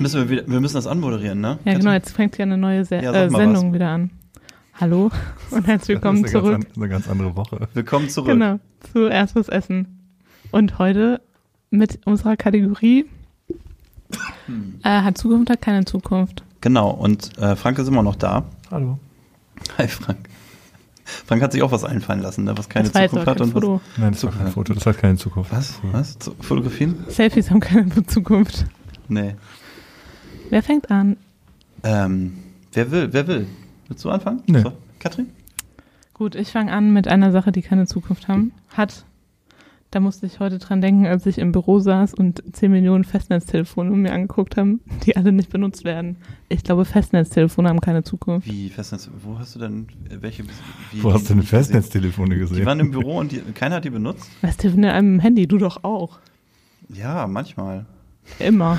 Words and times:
Müssen 0.00 0.22
wir, 0.22 0.30
wieder, 0.30 0.48
wir 0.48 0.60
müssen 0.60 0.74
das 0.76 0.86
anmoderieren, 0.86 1.40
ne? 1.40 1.58
Ja, 1.64 1.74
genau, 1.74 1.92
jetzt 1.92 2.10
fängt 2.12 2.38
ja 2.38 2.44
eine 2.44 2.56
neue 2.56 2.84
Se 2.86 2.96
Ja, 2.96 3.12
äh, 3.12 3.28
Sendung 3.30 3.68
was. 3.68 3.74
wieder 3.74 3.88
an. 3.90 4.10
Hallo 4.80 5.10
und 5.50 5.66
herzlich 5.66 5.96
willkommen 5.96 6.22
das 6.22 6.30
ist 6.30 6.36
eine 6.36 6.42
zurück. 6.44 6.60
Ganz, 6.62 6.66
an- 6.76 6.82
eine 6.82 6.88
ganz 6.90 7.08
andere 7.08 7.36
Woche. 7.36 7.68
Willkommen 7.74 8.08
zurück. 8.08 8.28
Genau, 8.30 8.58
zu 8.92 9.06
Erst 9.08 9.36
was 9.36 9.48
Essen. 9.48 10.00
Und 10.52 10.78
heute 10.78 11.20
mit 11.70 12.00
unserer 12.06 12.36
Kategorie 12.36 13.04
Hm. 14.46 14.80
äh, 14.82 14.88
hat 15.02 15.18
Zukunft, 15.18 15.50
hat 15.50 15.60
keine 15.62 15.84
Zukunft. 15.84 16.42
Genau, 16.62 16.90
und 16.90 17.36
äh, 17.38 17.54
Frank 17.54 17.78
ist 17.78 17.86
immer 17.86 18.02
noch 18.02 18.16
da. 18.16 18.44
Hallo. 18.70 18.98
Hi 19.78 19.86
Frank. 19.86 20.28
Frank 21.04 21.42
hat 21.42 21.52
sich 21.52 21.62
auch 21.62 21.72
was 21.72 21.84
einfallen 21.84 22.20
lassen, 22.20 22.44
ne? 22.44 22.56
was 22.56 22.68
keine 22.70 22.88
jetzt 22.88 22.96
Zukunft 22.96 23.26
hat. 23.26 23.40
Und 23.40 23.48
was, 23.48 23.62
Foto. 23.62 23.80
Nein, 23.98 24.12
das 24.12 24.24
war 24.24 24.32
kein 24.32 24.46
Foto, 24.48 24.72
das 24.74 24.86
hat 24.86 24.98
keine 24.98 25.16
Zukunft. 25.16 25.52
was? 25.52 25.78
Was? 25.92 26.18
Zu- 26.18 26.34
Fotografien? 26.40 27.04
Selfies 27.08 27.50
haben 27.50 27.60
keine 27.60 28.06
Zukunft. 28.06 28.64
Nee. 29.08 29.34
Wer 30.50 30.62
fängt 30.62 30.90
an? 30.90 31.16
Ähm, 31.82 32.34
wer 32.72 32.90
will? 32.90 33.12
Wer 33.12 33.26
will? 33.26 33.46
Willst 33.88 34.04
du 34.04 34.10
anfangen? 34.10 34.42
Nee. 34.46 34.60
So, 34.60 34.72
Katrin? 34.98 35.28
Gut, 36.14 36.34
ich 36.34 36.48
fange 36.50 36.72
an 36.72 36.92
mit 36.92 37.08
einer 37.08 37.32
Sache, 37.32 37.50
die 37.52 37.62
keine 37.62 37.86
Zukunft 37.86 38.28
haben. 38.28 38.52
Hat. 38.76 39.04
Da 39.92 39.98
musste 39.98 40.24
ich 40.26 40.38
heute 40.38 40.58
dran 40.58 40.80
denken, 40.80 41.06
als 41.06 41.26
ich 41.26 41.38
im 41.38 41.50
Büro 41.50 41.80
saß 41.80 42.14
und 42.14 42.42
10 42.54 42.70
Millionen 42.70 43.02
Festnetztelefone 43.02 43.90
mir 43.90 44.12
angeguckt 44.12 44.56
haben, 44.56 44.80
die 45.04 45.16
alle 45.16 45.32
nicht 45.32 45.50
benutzt 45.50 45.82
werden. 45.84 46.16
Ich 46.48 46.62
glaube, 46.62 46.84
Festnetztelefone 46.84 47.68
haben 47.68 47.80
keine 47.80 48.04
Zukunft. 48.04 48.46
Wie 48.46 48.68
Festnetz? 48.68 49.10
Wo 49.24 49.36
hast 49.40 49.56
du 49.56 49.58
denn 49.58 49.88
welche? 50.08 50.44
Wie, 50.92 51.02
Wo 51.02 51.12
hast 51.12 51.28
du 51.28 51.34
denn 51.34 51.42
Festnetztelefone 51.42 52.34
Die 52.34 52.40
gesehen? 52.40 52.66
waren 52.66 52.78
im 52.78 52.92
Büro 52.92 53.18
und 53.18 53.32
die, 53.32 53.40
keiner 53.54 53.76
hat 53.76 53.84
die 53.84 53.90
benutzt? 53.90 54.30
Was 54.42 54.56
telefoniert 54.58 54.92
einem 54.92 55.18
Handy? 55.18 55.48
Du 55.48 55.58
doch 55.58 55.82
auch. 55.82 56.20
Ja, 56.88 57.26
manchmal. 57.26 57.86
Immer. 58.38 58.78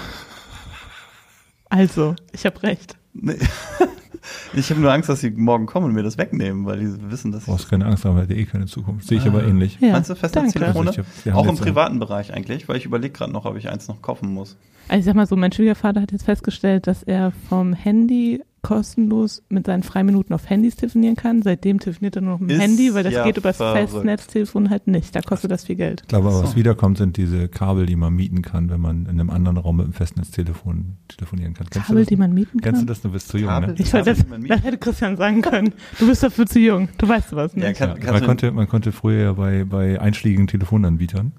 Also, 1.72 2.16
ich 2.34 2.46
habe 2.46 2.62
recht. 2.64 2.96
Nee. 3.14 3.36
ich 4.54 4.70
habe 4.70 4.80
nur 4.82 4.92
Angst, 4.92 5.10
dass 5.10 5.22
sie 5.22 5.32
morgen 5.32 5.66
kommen 5.66 5.88
und 5.88 5.94
mir 5.94 6.04
das 6.04 6.18
wegnehmen, 6.18 6.66
weil 6.66 6.80
die 6.80 7.12
wissen, 7.12 7.32
dass 7.32 7.46
Du 7.46 7.52
ich. 7.52 7.58
brauchst 7.58 7.70
keine 7.70 7.86
Angst 7.86 8.06
haben, 8.06 8.16
er 8.18 8.24
hat 8.24 8.32
eh 8.32 8.46
keine 8.46 8.66
Zukunft. 8.68 9.08
Sehe 9.08 9.18
ich 9.18 9.26
aber 9.26 9.40
Ah. 9.40 9.48
ähnlich. 9.48 9.78
Ja, 9.82 9.94
Meinst 9.94 10.10
du 10.10 10.16
Festnetztelefone? 10.16 10.90
Also 10.90 11.32
Auch 11.34 11.48
im 11.48 11.56
privaten 11.58 12.00
Bereich 12.00 12.34
eigentlich, 12.34 12.68
weil 12.70 12.78
ich 12.78 12.86
überlege 12.86 13.14
gerade 13.14 13.32
noch, 13.32 13.46
ob 13.46 13.58
ich 13.58 13.70
eins 13.70 13.88
noch 13.88 14.02
kaufen 14.02 14.34
muss. 14.34 14.58
Also 14.88 15.00
ich 15.00 15.06
sag 15.06 15.16
mal 15.16 15.26
so, 15.26 15.36
mein 15.36 15.52
Schwiegervater 15.52 16.02
hat 16.02 16.12
jetzt 16.12 16.24
festgestellt, 16.26 16.88
dass 16.88 17.04
er 17.04 17.32
vom 17.50 17.74
Handy 17.74 18.42
kostenlos 18.64 19.42
mit 19.50 19.66
seinen 19.66 19.84
Freiminuten 19.84 20.34
auf 20.36 20.50
Handys 20.50 20.76
telefonieren 20.76 21.16
kann. 21.16 21.42
Seitdem 21.42 21.80
telefoniert 21.80 22.16
er 22.16 22.22
nur 22.22 22.34
noch 22.34 22.40
mit 22.40 22.52
dem 22.52 22.58
Ist 22.58 22.62
Handy, 22.62 22.94
weil 22.94 23.04
das 23.04 23.14
ja 23.14 23.24
geht 23.24 23.38
über 23.38 23.50
das 23.50 23.58
verrückt. 23.58 23.90
Festnetztelefon 23.92 24.70
halt 24.70 24.88
nicht. 24.88 25.16
Da 25.16 25.22
kostet 25.22 25.50
das 25.52 25.66
viel 25.66 25.76
Geld. 25.76 26.02
Ich 26.04 26.08
glaube, 26.10 26.28
aber 26.28 26.38
So. 26.38 26.44
was 26.44 26.56
wiederkommt, 26.56 26.98
sind 27.00 27.18
diese 27.18 27.48
Kabel, 27.48 27.86
die 27.88 27.96
man 27.96 28.14
mieten 28.14 28.42
kann, 28.44 28.70
wenn 28.70 28.80
man 28.80 29.06
in 29.06 29.20
einem 29.20 29.30
anderen 29.32 29.58
Raum 29.58 29.78
mit 29.78 29.88
dem 29.88 29.94
Festnetztelefon 29.94 30.98
telefonieren 31.08 31.54
kann. 31.54 31.68
Kennst 31.70 31.88
Kabel, 31.88 32.06
die 32.06 32.16
man 32.16 32.34
mieten 32.34 32.60
kann. 32.62 32.74
Kennst 32.74 32.82
du 32.84 32.86
das? 32.86 33.02
Du 33.02 33.10
bist 33.12 33.28
zu 33.30 33.38
jung, 33.38 33.50
Kabel? 33.50 33.70
ne? 33.70 33.76
Ich 33.80 33.92
Kabel, 33.92 34.14
das, 34.16 34.26
das 34.48 34.64
hätte 34.64 34.78
Christian 34.78 35.18
sagen 35.18 35.42
können. 35.42 35.74
Du 36.00 36.08
bist 36.08 36.22
dafür 36.22 36.46
zu 36.46 36.60
jung. 36.60 36.90
Du 37.00 37.08
weißt 37.08 37.36
was 37.36 37.56
Ja, 37.56 37.70
nicht. 37.70 37.78
kann, 37.80 38.00
Ja, 38.02 38.12
man, 38.12 38.24
konnte, 38.24 38.52
man 38.52 38.68
konnte 38.68 38.92
früher 38.92 39.22
ja 39.24 39.34
bei, 39.34 39.64
bei 39.64 40.00
einschlägigen 40.00 40.48
Telefonanbietern, 40.48 41.32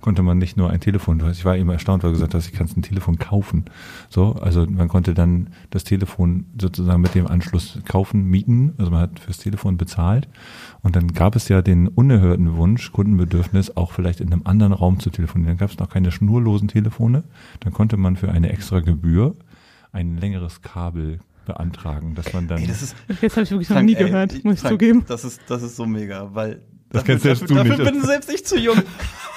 konnte 0.00 0.22
man 0.22 0.38
nicht 0.38 0.56
nur 0.56 0.70
ein 0.70 0.80
Telefon, 0.80 1.22
ich 1.30 1.44
war 1.44 1.56
immer 1.56 1.72
erstaunt, 1.72 2.02
weil 2.02 2.10
du 2.10 2.14
gesagt 2.16 2.34
hast, 2.34 2.46
ich 2.46 2.52
kann 2.52 2.68
ein 2.76 2.82
Telefon 2.82 3.18
kaufen. 3.18 3.64
So, 4.10 4.32
also 4.34 4.66
man 4.66 4.88
konnte 4.88 5.14
dann 5.14 5.48
das 5.70 5.84
Telefon 5.84 6.44
sozusagen 6.66 7.00
mit 7.00 7.14
dem 7.14 7.26
Anschluss 7.26 7.78
kaufen, 7.86 8.24
mieten, 8.24 8.74
also 8.78 8.90
man 8.90 9.00
hat 9.00 9.20
fürs 9.20 9.38
Telefon 9.38 9.76
bezahlt. 9.76 10.28
Und 10.82 10.96
dann 10.96 11.12
gab 11.12 11.36
es 11.36 11.48
ja 11.48 11.62
den 11.62 11.88
unerhörten 11.88 12.56
Wunsch, 12.56 12.92
Kundenbedürfnis, 12.92 13.76
auch 13.76 13.92
vielleicht 13.92 14.20
in 14.20 14.32
einem 14.32 14.42
anderen 14.44 14.72
Raum 14.72 15.00
zu 15.00 15.10
telefonieren. 15.10 15.52
Dann 15.52 15.58
gab 15.58 15.70
es 15.70 15.78
noch 15.78 15.88
keine 15.88 16.10
schnurlosen 16.10 16.68
Telefone. 16.68 17.24
Dann 17.60 17.72
konnte 17.72 17.96
man 17.96 18.16
für 18.16 18.30
eine 18.30 18.50
extra 18.50 18.80
Gebühr 18.80 19.34
ein 19.92 20.16
längeres 20.18 20.62
Kabel 20.62 21.20
beantragen, 21.46 22.14
dass 22.14 22.32
man 22.32 22.48
dann. 22.48 22.58
Ey, 22.58 22.66
das 22.66 22.82
ist, 22.82 22.96
Jetzt 23.20 23.36
habe 23.36 23.44
ich 23.44 23.50
wirklich 23.50 23.68
noch 23.68 23.76
Frank, 23.76 23.88
nie 23.88 23.94
ey, 23.94 24.04
gehört, 24.04 24.44
muss 24.44 24.54
ich 24.54 24.60
Frank, 24.60 24.72
zugeben. 24.72 25.04
Das 25.06 25.24
ist, 25.24 25.40
das 25.48 25.62
ist 25.62 25.76
so 25.76 25.86
mega, 25.86 26.28
weil. 26.34 26.62
Das 26.90 27.02
dafür, 27.02 27.14
kennst 27.14 27.22
selbst 27.24 27.42
dafür, 27.42 27.64
du 27.64 27.68
dafür 27.70 27.84
nicht. 27.84 27.92
bin 27.92 28.02
selbst 28.02 28.32
ich 28.32 28.44
zu 28.44 28.58
jung. 28.58 28.76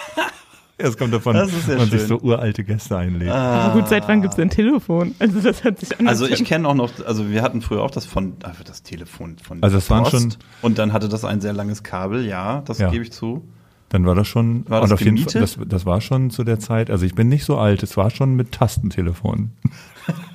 es 0.79 0.97
kommt 0.97 1.13
davon, 1.13 1.35
Das 1.35 1.67
wenn 1.67 1.77
man 1.77 1.89
sich 1.89 1.99
schön. 2.01 2.07
so 2.07 2.19
uralte 2.21 2.63
Gäste 2.63 2.97
einlädt. 2.97 3.29
Aber 3.29 3.73
gut, 3.79 3.87
seit 3.89 4.07
wann 4.07 4.21
gibt's 4.21 4.35
denn 4.37 4.49
Telefon? 4.49 5.13
Also 5.19 5.39
das 5.41 5.63
hört 5.63 5.79
sich 5.79 5.99
an. 5.99 6.07
Also 6.07 6.25
als 6.25 6.39
ich 6.39 6.45
kenne 6.47 6.67
auch 6.67 6.73
noch, 6.75 6.91
also 7.05 7.29
wir 7.29 7.41
hatten 7.41 7.61
früher 7.61 7.81
auch 7.83 7.91
das 7.91 8.05
von, 8.05 8.33
also 8.43 8.63
das 8.63 8.81
Telefon 8.83 9.37
von 9.41 9.61
Also 9.61 9.77
es 9.77 9.89
waren 9.89 10.05
schon- 10.05 10.33
und 10.61 10.77
dann 10.79 10.93
hatte 10.93 11.09
das 11.09 11.23
ein 11.25 11.41
sehr 11.41 11.53
langes 11.53 11.83
Kabel, 11.83 12.25
ja, 12.25 12.61
das 12.65 12.79
Ja. 12.79 12.89
gebe 12.89 13.03
ich 13.03 13.11
zu. 13.11 13.47
Dann 13.89 14.05
war 14.05 14.13
das 14.13 14.27
schon, 14.27 14.69
War 14.69 14.81
das 14.81 14.89
und 14.89 14.93
auf 14.93 15.01
jeden 15.01 15.17
Fall, 15.17 15.33
gemietet? 15.33 15.57
das, 15.61 15.67
das 15.67 15.85
war 15.87 15.99
schon 15.99 16.29
zu 16.29 16.43
der 16.43 16.59
Zeit, 16.59 16.91
also 16.91 17.05
ich 17.05 17.15
bin 17.15 17.27
nicht 17.27 17.43
so 17.43 17.57
alt, 17.57 17.81
es 17.81 17.97
war 17.97 18.11
schon 18.11 18.35
mit 18.35 18.51
Tastentelefon. 18.51 19.51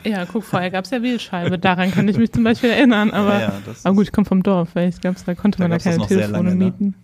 Ja, 0.05 0.25
guck, 0.25 0.45
vorher 0.45 0.71
gab's 0.71 0.91
ja 0.91 1.03
Wählscheibe. 1.03 1.59
Daran 1.59 1.91
kann 1.91 2.07
ich 2.07 2.17
mich 2.17 2.31
zum 2.31 2.45
Beispiel 2.45 2.71
erinnern. 2.71 3.11
Aber, 3.11 3.33
Ja, 3.35 3.41
ja, 3.41 3.53
das 3.67 3.85
aber 3.85 3.97
gut, 3.97 4.05
ich 4.07 4.13
komme 4.13 4.25
vom 4.25 4.41
Dorf, 4.45 4.69
weil 4.75 4.89
ich 4.89 5.01
glaube, 5.01 5.17
da 5.27 5.35
konnte 5.35 5.59
Da 5.59 5.65
man 5.65 5.71
da 5.73 5.77
das 5.79 5.85
keine 5.85 6.07
Telefone 6.07 6.51
lange, 6.51 6.55
ne? 6.55 6.95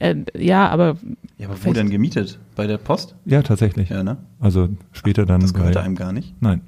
Äh, 0.00 0.16
ja, 0.36 0.68
aber 0.68 0.96
Ja, 1.38 1.48
aber 1.48 1.56
wo 1.64 1.72
denn 1.72 1.90
gemietet? 1.90 2.38
Bei 2.56 2.66
der 2.66 2.78
Post? 2.78 3.16
Ja, 3.24 3.42
tatsächlich. 3.42 3.88
Ja, 3.88 4.02
ne? 4.04 4.18
Also 4.38 4.68
später 4.92 5.26
dann 5.26 5.40
Das 5.40 5.52
gehörte 5.54 5.74
bei, 5.78 5.82
einem 5.84 5.96
gar 5.96 6.12
nicht. 6.12 6.34
nein. 6.40 6.60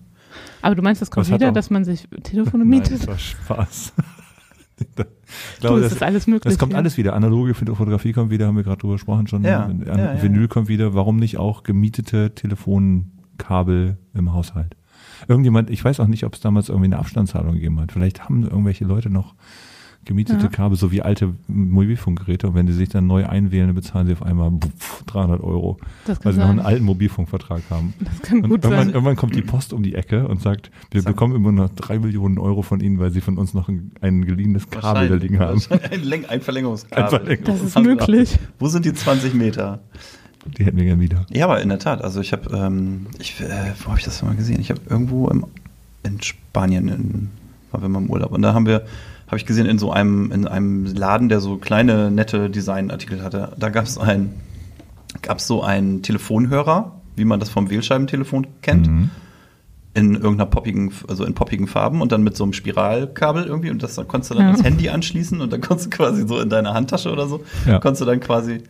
Aber 0.63 0.75
du 0.75 0.83
meinst, 0.83 1.01
das 1.03 1.11
kommt 1.11 1.27
Das 1.27 1.33
wieder, 1.35 1.49
auch- 1.51 1.53
dass 1.55 1.71
man 1.71 1.85
sich 1.85 2.07
Telefone 2.23 2.65
Nein, 2.65 2.69
mietet? 2.81 3.01
das 3.01 3.07
war 3.07 3.19
Spaß. 3.19 3.93
ich 4.79 4.87
du, 4.97 5.05
glaube, 5.61 5.79
es 5.79 5.85
das, 5.85 5.93
ist 5.95 6.03
alles 6.03 6.27
möglich. 6.27 6.43
das 6.53 6.59
kommt 6.59 6.73
ja. 6.73 6.79
alles 6.79 6.97
wieder. 6.97 7.15
Analoge 7.15 7.55
Fotografie 7.55 8.13
kommt 8.13 8.31
wieder, 8.31 8.47
haben 8.47 8.57
wir 8.57 8.63
gerade 8.63 8.79
drüber 8.79 8.95
gesprochen 8.95 9.27
schon. 9.27 9.43
Ja, 9.45 9.65
An- 9.65 9.85
ja, 9.87 10.23
Vinyl 10.23 10.43
ja. 10.43 10.47
kommt 10.49 10.69
wieder. 10.69 10.95
Warum 10.95 11.17
nicht 11.17 11.37
auch 11.39 11.63
gemietete 11.63 12.35
Telefonkabel 12.35 13.97
im 14.15 14.33
Haushalt? 14.33 14.77
Irgendjemand, 15.29 15.71
ich 15.71 15.85
weiß 15.85 16.01
auch 16.01 16.07
nicht, 16.07 16.25
ob 16.25 16.35
es 16.35 16.41
damals 16.41 16.69
irgendwie 16.69 16.87
eine 16.87 16.99
Abstandszahlung 16.99 17.55
gegeben 17.55 17.79
hat. 17.81 17.93
Vielleicht 17.93 18.25
haben 18.25 18.43
irgendwelche 18.43 18.85
Leute 18.85 19.11
noch 19.11 19.35
gemietete 20.05 20.45
Ja. 20.45 20.49
Kabel, 20.49 20.77
so 20.79 20.91
wie 20.91 21.03
alte 21.03 21.35
Mobilfunkgeräte. 21.47 22.49
Und 22.49 22.55
wenn 22.55 22.67
die 22.67 22.73
sich 22.73 22.89
dann 22.89 23.07
neu 23.07 23.27
einwählen, 23.27 23.73
bezahlen 23.75 24.07
sie 24.07 24.13
auf 24.15 24.23
einmal 24.23 24.51
pff, 24.51 25.05
300 25.05 25.43
Euro, 25.43 25.79
Das 26.07 26.25
weil 26.25 26.33
sie 26.33 26.39
noch 26.41 26.49
einen 26.49 26.59
sein. 26.59 26.67
alten 26.67 26.85
Mobilfunkvertrag 26.85 27.63
haben. 27.71 27.95
das 28.01 28.23
kann 28.23 28.39
Und 28.39 28.51
gut 28.51 28.65
irgendwann, 28.65 28.85
sein. 28.87 28.95
irgendwann 28.95 29.17
kommt 29.17 29.35
die 29.37 29.43
Post 29.43 29.73
um 29.73 29.83
die 29.83 29.95
Ecke 29.95 30.27
und 30.27 30.41
sagt, 30.43 30.71
wir 30.91 31.03
Sag- 31.03 31.13
bekommen 31.13 31.37
immer 31.37 31.53
noch 31.53 31.69
drei 31.71 31.99
Millionen 31.99 32.39
Euro 32.39 32.63
von 32.63 32.81
Ihnen, 32.81 32.99
weil 32.99 33.11
Sie 33.11 33.21
von 33.21 33.39
uns 33.39 33.55
noch 33.55 33.69
ein, 33.69 33.93
ein 34.01 34.25
geliehenes 34.25 34.69
Kabel 34.71 35.09
da 35.09 35.15
liegen 35.17 35.39
haben. 35.39 35.61
Ein, 35.91 36.25
ein 36.29 36.41
Verlängerungskabel. 36.41 37.05
Ein 37.21 37.27
Verlängerungs- 37.39 37.45
Das 37.45 37.63
ist 37.63 37.79
möglich. 37.79 38.39
Wo 38.59 38.69
sind 38.69 38.85
die 38.85 38.93
20 38.95 39.35
Meter? 39.35 39.81
Die 40.59 40.65
hätten 40.65 40.79
wir 40.79 40.85
gern 40.85 41.01
wieder. 41.01 41.27
Ja, 41.31 41.45
aber 41.45 41.61
in 41.61 41.69
der 41.69 41.79
Tat. 41.79 42.03
Also 42.03 42.21
ich 42.21 42.33
habe, 42.33 42.57
ähm, 42.57 43.07
ich, 43.19 43.39
äh, 43.43 43.47
wo 43.85 43.89
habe 43.91 43.99
ich 43.99 44.05
das 44.07 44.23
mal 44.23 44.35
gesehen? 44.35 44.59
Ich 44.61 44.71
habe 44.71 44.81
irgendwo 44.89 45.29
im, 45.29 45.45
in 46.03 46.21
Spanien, 46.23 46.89
in, 46.89 47.29
waren 47.71 47.83
wir 47.83 47.89
mal 47.91 47.99
im 48.03 48.09
Urlaub. 48.09 48.33
Und 48.33 48.41
da 48.41 48.55
haben 48.55 48.65
wir, 48.65 48.87
habe 49.31 49.39
ich 49.39 49.47
gesehen, 49.47 49.67
in 49.67 49.79
so 49.79 49.91
einem, 49.93 50.31
in 50.33 50.47
einem 50.47 50.85
Laden, 50.87 51.29
der 51.29 51.41
so 51.41 51.57
kleine, 51.57 52.11
nette 52.11 52.51
Designartikel 52.51 53.23
hatte. 53.23 53.53
Da 53.59 53.69
gab 53.71 53.85
es 53.85 53.97
ein, 53.99 54.35
gab 55.23 55.39
es 55.39 55.47
so 55.47 55.63
einen 55.63 56.03
Telefonhörer, 56.03 57.01
wie 57.17 57.25
man 57.25 57.41
das 57.41 57.49
vom 57.49 57.71
Wählscheibentelefon 57.71 58.47
kennt. 58.63 58.87
Mhm. 58.89 59.11
in 59.93 60.15
irgendeiner 60.15 60.47
poppigen, 60.47 60.93
also 61.09 61.25
in 61.25 61.35
poppigen 61.35 61.67
Farben 61.67 62.01
und 62.01 62.13
dann 62.13 62.23
mit 62.23 62.37
so 62.37 62.45
einem 62.45 62.53
Spiralkabel 62.53 63.45
irgendwie 63.45 63.71
und 63.71 63.83
das 63.83 63.97
dann 63.97 64.07
konntest 64.07 64.31
du 64.31 64.35
dann 64.37 64.45
Ja. 64.45 64.51
ans 64.53 64.63
Handy 64.65 64.89
anschließen 64.89 65.41
und 65.41 65.53
dann 65.53 65.61
konntest 65.61 65.87
du 65.93 65.97
quasi 65.97 66.27
so 66.29 66.39
in 66.39 66.49
deiner 66.49 66.75
Handtasche 66.75 67.11
oder 67.11 67.27
so, 67.27 67.43
Ja. 67.67 67.81
konntest 67.81 68.01
du 68.03 68.05
dann 68.07 68.21
quasi, 68.21 68.63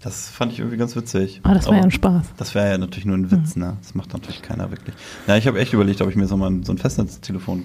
das 0.00 0.28
fand 0.28 0.52
ich 0.52 0.60
irgendwie 0.60 0.76
ganz 0.76 0.94
witzig. 0.94 1.40
Aber 1.42 1.54
das 1.54 1.66
war 1.66 1.74
ja 1.76 1.82
ein 1.82 1.90
Spaß. 1.90 2.26
Das 2.36 2.54
wäre 2.54 2.70
ja 2.70 2.78
natürlich 2.78 3.06
nur 3.06 3.16
ein 3.16 3.28
Witz, 3.32 3.56
ne? 3.56 3.76
Das 3.82 3.96
macht 3.96 4.12
natürlich 4.12 4.40
keiner 4.40 4.70
wirklich. 4.70 4.94
Ja, 5.26 5.36
ich 5.36 5.48
habe 5.48 5.58
echt 5.58 5.72
überlegt, 5.72 6.00
ob 6.00 6.10
ich 6.10 6.14
mir 6.16 6.28
so 6.28 6.36
mal 6.36 6.52
so 6.62 6.70
ein 6.72 6.78
Festnetztelefon 6.78 7.64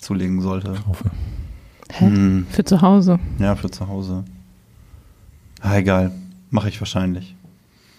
zulegen 0.00 0.40
sollte. 0.40 0.72
Kaufe. 0.84 1.12
Hä? 1.92 2.06
Hm, 2.06 2.46
Für 2.50 2.64
zu 2.64 2.80
Hause. 2.82 3.18
ja, 3.38 3.54
für 3.56 3.70
zu 3.70 3.88
Hause. 3.88 4.24
Ah, 5.60 5.76
egal. 5.76 6.12
Mache 6.50 6.68
ich 6.68 6.80
wahrscheinlich. 6.80 7.34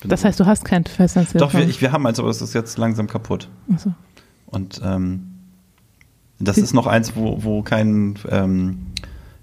Bin- 0.01 0.09
Das 0.09 0.23
heißt, 0.23 0.39
du 0.39 0.45
hast 0.45 0.63
kein 0.65 0.85
Festnetztelefon. 0.85 1.47
Doch, 1.49 1.53
wir, 1.59 1.67
ich, 1.67 1.81
wir 1.81 1.91
haben 1.91 2.05
eins, 2.07 2.19
aber 2.19 2.29
es 2.29 2.41
ist 2.41 2.53
jetzt 2.53 2.77
langsam 2.77 3.07
kaputt. 3.07 3.49
Achso. 3.73 3.93
Und 4.47 4.81
ähm, 4.83 5.27
das 6.39 6.57
Wie- 6.57 6.61
ist 6.61 6.73
noch 6.73 6.87
eins, 6.87 7.15
wo, 7.15 7.43
wo 7.43 7.61
kein, 7.63 8.15
ähm, 8.29 8.87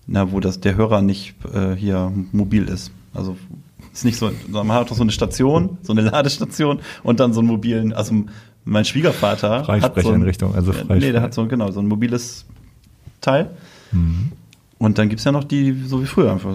na, 0.07 0.33
wo 0.33 0.41
das 0.41 0.61
der 0.61 0.77
Hörer 0.77 1.03
nicht 1.03 1.35
äh, 1.53 1.75
hier 1.75 2.13
mobil 2.33 2.65
ist. 2.69 2.91
Also 3.13 3.37
ist 3.93 4.05
nicht 4.05 4.19
so, 4.19 4.31
man 4.49 4.71
hat 4.73 4.91
doch 4.91 4.97
so 4.97 5.03
eine 5.03 5.13
Station, 5.13 5.79
so 5.83 5.93
eine 5.93 6.03
Ladestation 6.03 6.81
und 7.03 7.21
dann 7.21 7.33
so 7.33 7.41
einen 7.41 7.49
mobilen, 7.49 7.93
also 7.93 8.15
mein 8.65 8.85
Schwiegervater 8.85 9.59
hat 9.59 9.67
so 9.67 9.73
ein, 9.73 9.81
Freisprecheinrichtung, 9.81 10.55
also 10.55 10.73
äh, 10.73 10.99
nee, 10.99 11.13
der 11.13 11.23
hat 11.23 11.33
so 11.35 11.47
genau 11.47 11.71
so 11.71 11.81
ein 11.81 11.87
mobiles 11.87 12.45
Teil. 13.21 13.51
Mhm. 13.97 14.33
Und 14.79 14.99
dann 14.99 15.09
gibt's 15.09 15.25
ja 15.25 15.33
noch 15.33 15.45
die, 15.45 15.73
so 15.87 16.03
wie 16.03 16.07
früher, 16.07 16.33
einfach 16.33 16.55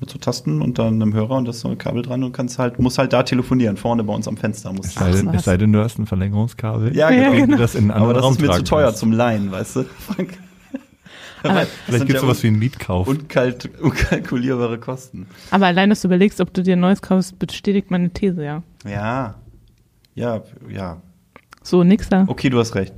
mit 0.00 0.08
so 0.08 0.18
Tasten 0.18 0.62
und 0.62 0.78
dann 0.78 0.94
einem 0.94 1.12
Hörer 1.12 1.36
und 1.36 1.44
das 1.46 1.56
ist 1.56 1.62
so 1.62 1.68
ein 1.68 1.76
Kabel 1.76 2.00
dran 2.02 2.24
und 2.24 2.32
kannst 2.32 2.58
halt, 2.58 2.78
musst 2.78 2.96
halt 2.96 3.12
da 3.12 3.22
telefonieren, 3.22 3.76
vorne 3.76 4.02
bei 4.02 4.14
uns 4.14 4.26
am 4.26 4.36
Fenster. 4.38 4.72
Musst 4.72 4.88
Es 4.88 4.94
sei, 4.94 5.10
denn, 5.10 5.28
es 5.34 5.44
sei 5.44 5.56
denn, 5.58 5.72
du 5.72 5.82
hast 5.82 5.98
ein 5.98 6.06
Verlängerungskabel. 6.06 6.96
Ja, 6.96 7.10
Ja, 7.10 7.30
genau. 7.30 7.42
Wenn 7.42 7.50
du 7.50 7.56
das 7.58 7.74
in 7.74 7.90
Aber 7.90 7.96
anderen 8.00 8.14
das 8.14 8.24
Raum 8.24 8.32
ist 8.32 8.40
mir 8.40 8.50
zu 8.52 8.64
teuer 8.64 8.94
zum 8.94 9.12
Leihen, 9.12 9.52
weißt 9.52 9.76
du, 9.76 9.84
Frank? 9.84 10.38
Aber 11.42 11.66
Vielleicht 11.86 12.06
gibt 12.06 12.10
es 12.10 12.14
ja 12.14 12.20
sowas 12.20 12.42
wie 12.42 12.48
einen 12.48 12.58
Mietkauf. 12.58 13.08
unkalt, 13.08 13.70
unkalkulierbare 13.80 14.78
Kosten. 14.78 15.26
Aber 15.50 15.66
allein, 15.66 15.88
dass 15.90 16.02
du 16.02 16.08
überlegst, 16.08 16.40
ob 16.40 16.52
du 16.52 16.62
dir 16.62 16.76
ein 16.76 16.80
neues 16.80 17.00
kaufst, 17.00 17.38
bestätigt 17.38 17.90
meine 17.90 18.10
These, 18.10 18.44
ja. 18.44 18.62
Ja. 18.86 19.36
Ja, 20.14 20.42
ja. 20.68 21.00
So, 21.62 21.84
nixer. 21.84 22.24
Okay, 22.26 22.50
du 22.50 22.58
hast 22.58 22.74
recht. 22.74 22.94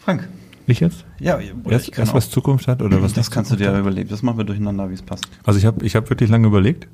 Frank. 0.00 0.28
Ich 0.66 0.80
jetzt? 0.80 1.04
Ja, 1.18 1.38
Erst, 1.68 1.88
ich 1.88 1.92
kann 1.92 2.04
erst 2.04 2.14
was 2.14 2.30
Zukunft 2.30 2.68
hat 2.68 2.80
oder 2.80 3.02
was 3.02 3.12
das 3.12 3.30
kannst 3.30 3.50
du 3.50 3.56
Zukunft 3.56 3.70
dir 3.70 3.74
hat? 3.76 3.80
überlegen. 3.82 4.08
Das 4.08 4.22
machen 4.22 4.38
wir 4.38 4.44
durcheinander, 4.44 4.88
wie 4.88 4.94
es 4.94 5.02
passt. 5.02 5.28
Also 5.44 5.58
ich 5.58 5.66
habe 5.66 5.84
ich 5.84 5.94
hab 5.94 6.08
wirklich 6.08 6.30
lange 6.30 6.46
überlegt, 6.46 6.88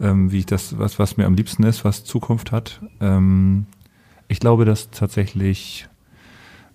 ähm, 0.00 0.32
wie 0.32 0.38
ich 0.38 0.46
das, 0.46 0.78
was, 0.78 0.98
was 0.98 1.16
mir 1.18 1.26
am 1.26 1.34
liebsten 1.34 1.62
ist, 1.64 1.84
was 1.84 2.04
Zukunft 2.04 2.52
hat. 2.52 2.80
Ähm, 3.00 3.66
ich 4.28 4.40
glaube, 4.40 4.64
dass 4.64 4.90
tatsächlich 4.90 5.88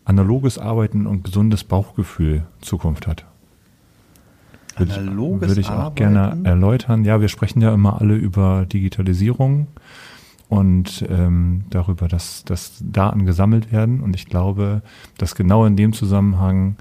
analoges 0.05 0.59
Arbeiten 0.59 1.07
und 1.07 1.23
gesundes 1.23 1.63
Bauchgefühl 1.63 2.43
Zukunft 2.61 3.07
hat. 3.07 3.25
Würde 4.77 4.91
ich- 4.91 4.97
Analoges 4.99 5.47
Würde 5.49 5.61
ich 5.61 5.67
auch 5.69 5.71
Arbeiten? 5.71 5.95
gerne 5.95 6.37
erläutern. 6.43 7.03
Ja, 7.03 7.19
wir 7.19 7.29
sprechen 7.29 7.61
ja 7.61 7.73
immer 7.73 7.99
alle 7.99 8.13
über 8.15 8.65
Digitalisierung 8.67 9.67
und 10.49 11.05
ähm, 11.09 11.65
darüber, 11.69 12.07
dass, 12.07 12.43
dass 12.45 12.81
Daten 12.81 13.25
gesammelt 13.25 13.71
werden. 13.71 14.01
Und 14.01 14.15
ich 14.15 14.27
glaube, 14.27 14.81
dass 15.17 15.35
genau 15.35 15.65
in 15.65 15.75
dem 15.75 15.93
Zusammenhang 15.93 16.77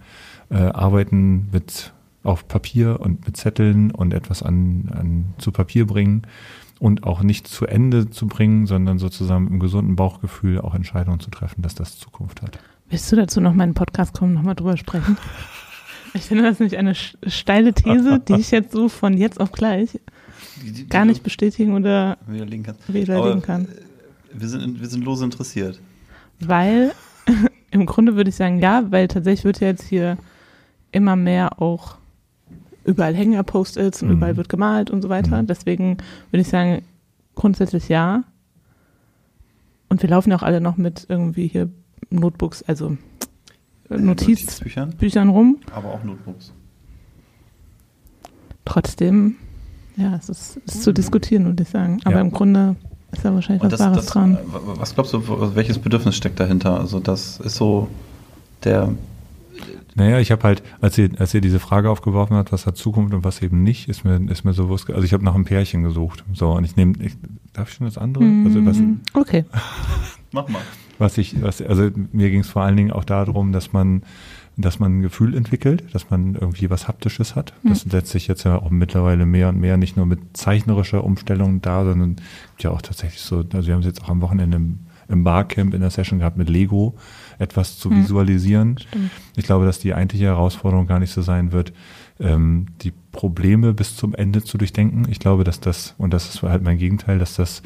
äh, 0.50 0.56
Arbeiten 0.56 1.48
mit 1.52 1.92
auf 2.22 2.48
Papier 2.48 3.00
und 3.00 3.26
mit 3.26 3.36
Zetteln 3.36 3.90
und 3.90 4.12
etwas 4.12 4.42
an, 4.42 4.90
an 4.92 5.34
zu 5.38 5.52
Papier 5.52 5.86
bringen 5.86 6.22
und 6.78 7.04
auch 7.04 7.22
nicht 7.22 7.46
zu 7.46 7.66
Ende 7.66 8.10
zu 8.10 8.26
bringen, 8.26 8.66
sondern 8.66 8.98
sozusagen 8.98 9.46
im 9.48 9.60
gesunden 9.60 9.96
Bauchgefühl 9.96 10.60
auch 10.60 10.74
Entscheidungen 10.74 11.20
zu 11.20 11.30
treffen, 11.30 11.62
dass 11.62 11.74
das 11.74 11.98
Zukunft 11.98 12.42
hat. 12.42 12.58
Willst 12.88 13.10
du 13.10 13.16
dazu 13.16 13.40
noch 13.40 13.54
mal 13.54 13.64
in 13.64 13.70
den 13.70 13.74
Podcast 13.74 14.12
kommen, 14.12 14.34
noch 14.34 14.42
mal 14.42 14.54
drüber 14.54 14.76
sprechen? 14.76 15.16
Ich 16.16 16.22
finde 16.24 16.44
das 16.44 16.58
nämlich 16.58 16.78
eine 16.78 16.94
steile 16.94 17.72
These, 17.72 18.20
die 18.20 18.34
ich 18.34 18.50
jetzt 18.50 18.72
so 18.72 18.88
von 18.88 19.16
jetzt 19.16 19.40
auf 19.40 19.52
gleich 19.52 20.00
Die- 20.62 20.72
die- 20.72 20.88
gar 20.88 21.04
nicht 21.04 21.22
bestätigen 21.22 21.74
oder 21.74 22.18
widerlegen 22.26 22.64
kannst. 22.64 22.92
widerlegen 22.92 23.32
Aber, 23.32 23.40
kann. 23.42 23.64
äh, 23.66 23.68
Wir 24.40 24.48
sind, 24.48 24.80
wir 24.80 24.88
sind 24.88 25.04
lose 25.04 25.24
interessiert. 25.24 25.80
Weil 26.40 26.92
im 27.70 27.86
Grunde 27.86 28.16
würde 28.16 28.30
ich 28.30 28.36
sagen, 28.36 28.58
ja, 28.60 28.84
weil 28.90 29.08
tatsächlich 29.08 29.44
wird 29.44 29.60
ja 29.60 29.68
jetzt 29.68 29.84
hier 29.84 30.16
immer 30.92 31.16
mehr 31.16 31.60
auch 31.60 31.96
überall 32.84 33.14
hängen 33.14 33.42
Post-its 33.44 34.02
und 34.02 34.08
Mhm. 34.08 34.14
überall 34.16 34.36
wird 34.36 34.48
gemalt 34.48 34.90
und 34.90 35.02
so 35.02 35.08
weiter. 35.08 35.42
Mhm. 35.42 35.46
Deswegen 35.46 35.96
würde 36.30 36.40
ich 36.42 36.48
sagen, 36.48 36.82
grundsätzlich 37.34 37.88
ja. 37.88 38.24
Und 39.88 40.02
wir 40.02 40.08
laufen 40.10 40.30
ja 40.30 40.36
auch 40.36 40.42
alle 40.42 40.60
noch 40.60 40.76
mit 40.76 41.06
irgendwie 41.08 41.46
hier 41.48 41.68
Notebooks, 42.10 42.62
also 42.62 42.90
Äh, 42.90 42.96
Notizbüchern 43.88 44.88
Notizbüchern, 44.90 45.28
rum. 45.28 45.58
aber 45.72 45.88
auch 45.92 46.02
Notebooks. 46.04 46.52
Trotzdem, 48.64 49.36
ja, 49.96 50.16
es 50.16 50.28
ist, 50.28 50.56
ist 50.66 50.82
zu 50.82 50.92
diskutieren, 50.92 51.44
würde 51.44 51.62
ich 51.62 51.68
sagen. 51.68 52.00
Aber 52.04 52.16
Ja. 52.16 52.20
im 52.20 52.30
Grunde 52.32 52.76
ist 53.12 53.24
da 53.24 53.32
wahrscheinlich 53.32 53.62
Und 53.62 53.72
was 53.72 53.78
das, 53.78 53.86
Wahres 53.88 54.04
das, 54.04 54.12
dran. 54.12 54.34
äh, 54.34 54.38
was 54.52 54.94
glaubst 54.94 55.12
du, 55.12 55.54
welches 55.54 55.78
Bedürfnis 55.78 56.16
steckt 56.16 56.40
dahinter? 56.40 56.78
Also 56.80 56.98
das 57.00 57.38
ist 57.40 57.54
so 57.56 57.88
der 58.64 58.92
Naja, 59.94 60.18
ich 60.18 60.30
habe 60.32 60.42
halt, 60.42 60.62
als 60.80 60.98
ihr, 60.98 61.10
als 61.18 61.32
ihr 61.32 61.40
diese 61.40 61.58
Frage 61.60 61.88
aufgeworfen 61.88 62.36
habt, 62.36 62.52
was 62.52 62.66
hat 62.66 62.76
Zukunft 62.76 63.14
und 63.14 63.24
was 63.24 63.40
eben 63.40 63.62
nicht, 63.62 63.88
ist 63.88 64.04
mir, 64.04 64.20
ist 64.30 64.44
mir 64.44 64.52
so 64.52 64.64
bewusst, 64.64 64.90
also 64.90 65.02
ich 65.04 65.12
habe 65.14 65.24
nach 65.24 65.34
einem 65.34 65.44
Pärchen 65.44 65.82
gesucht. 65.84 66.24
So, 66.34 66.50
und 66.52 66.64
ich 66.64 66.76
nehme, 66.76 66.94
ich, 67.00 67.16
darf 67.52 67.68
ich 67.70 67.76
schon 67.76 67.86
das 67.86 67.96
andere? 67.96 68.24
Also 68.44 68.66
was, 68.66 68.76
okay. 69.14 69.44
Mach 70.32 70.48
mal. 70.48 70.60
Was 70.98 71.18
ich, 71.18 71.40
was, 71.42 71.60
also 71.62 71.90
mir 72.12 72.30
ging 72.30 72.40
es 72.40 72.48
vor 72.48 72.62
allen 72.62 72.76
Dingen 72.76 72.92
auch 72.92 73.04
darum, 73.04 73.52
dass 73.52 73.72
man, 73.72 74.02
dass 74.56 74.78
man 74.78 74.98
ein 74.98 75.02
Gefühl 75.02 75.34
entwickelt, 75.36 75.84
dass 75.92 76.08
man 76.10 76.34
irgendwie 76.34 76.70
was 76.70 76.88
Haptisches 76.88 77.34
hat. 77.36 77.52
Das 77.62 77.82
setzt 77.82 78.10
sich 78.12 78.26
jetzt 78.26 78.44
ja 78.44 78.56
auch 78.56 78.70
mittlerweile 78.70 79.26
mehr 79.26 79.50
und 79.50 79.60
mehr 79.60 79.76
nicht 79.76 79.96
nur 79.96 80.06
mit 80.06 80.18
zeichnerischer 80.36 81.04
Umstellung 81.04 81.60
da, 81.60 81.84
sondern 81.84 82.16
gibt 82.16 82.62
ja 82.62 82.70
auch 82.70 82.80
tatsächlich 82.82 83.20
so, 83.20 83.44
also 83.52 83.66
wir 83.66 83.74
haben 83.74 83.80
es 83.80 83.86
jetzt 83.86 84.02
auch 84.02 84.08
am 84.08 84.22
Wochenende 84.22 84.56
im, 84.56 84.78
im 85.08 85.24
Barcamp 85.24 85.74
in 85.74 85.82
der 85.82 85.90
Session 85.90 86.18
gehabt 86.20 86.36
mit 86.38 86.48
Lego, 86.48 86.94
etwas 87.38 87.78
zu 87.78 87.90
Hm. 87.90 88.02
visualisieren. 88.02 88.78
Stimmt. 88.78 89.10
Ich 89.36 89.44
glaube, 89.44 89.66
dass 89.66 89.78
die 89.78 89.92
eigentliche 89.94 90.24
Herausforderung 90.24 90.86
gar 90.86 90.98
nicht 91.00 91.12
so 91.12 91.20
sein 91.22 91.52
wird, 91.52 91.72
ähm, 92.20 92.66
die 92.82 92.92
Probleme 93.12 93.72
bis 93.72 93.96
zum 93.96 94.14
Ende 94.14 94.42
zu 94.42 94.58
durchdenken. 94.58 95.06
Ich 95.10 95.18
glaube, 95.18 95.44
dass 95.44 95.60
das, 95.60 95.94
und 95.98 96.12
das 96.12 96.34
ist 96.34 96.42
halt 96.42 96.62
mein 96.62 96.78
Gegenteil, 96.78 97.18
dass 97.18 97.36
das 97.36 97.62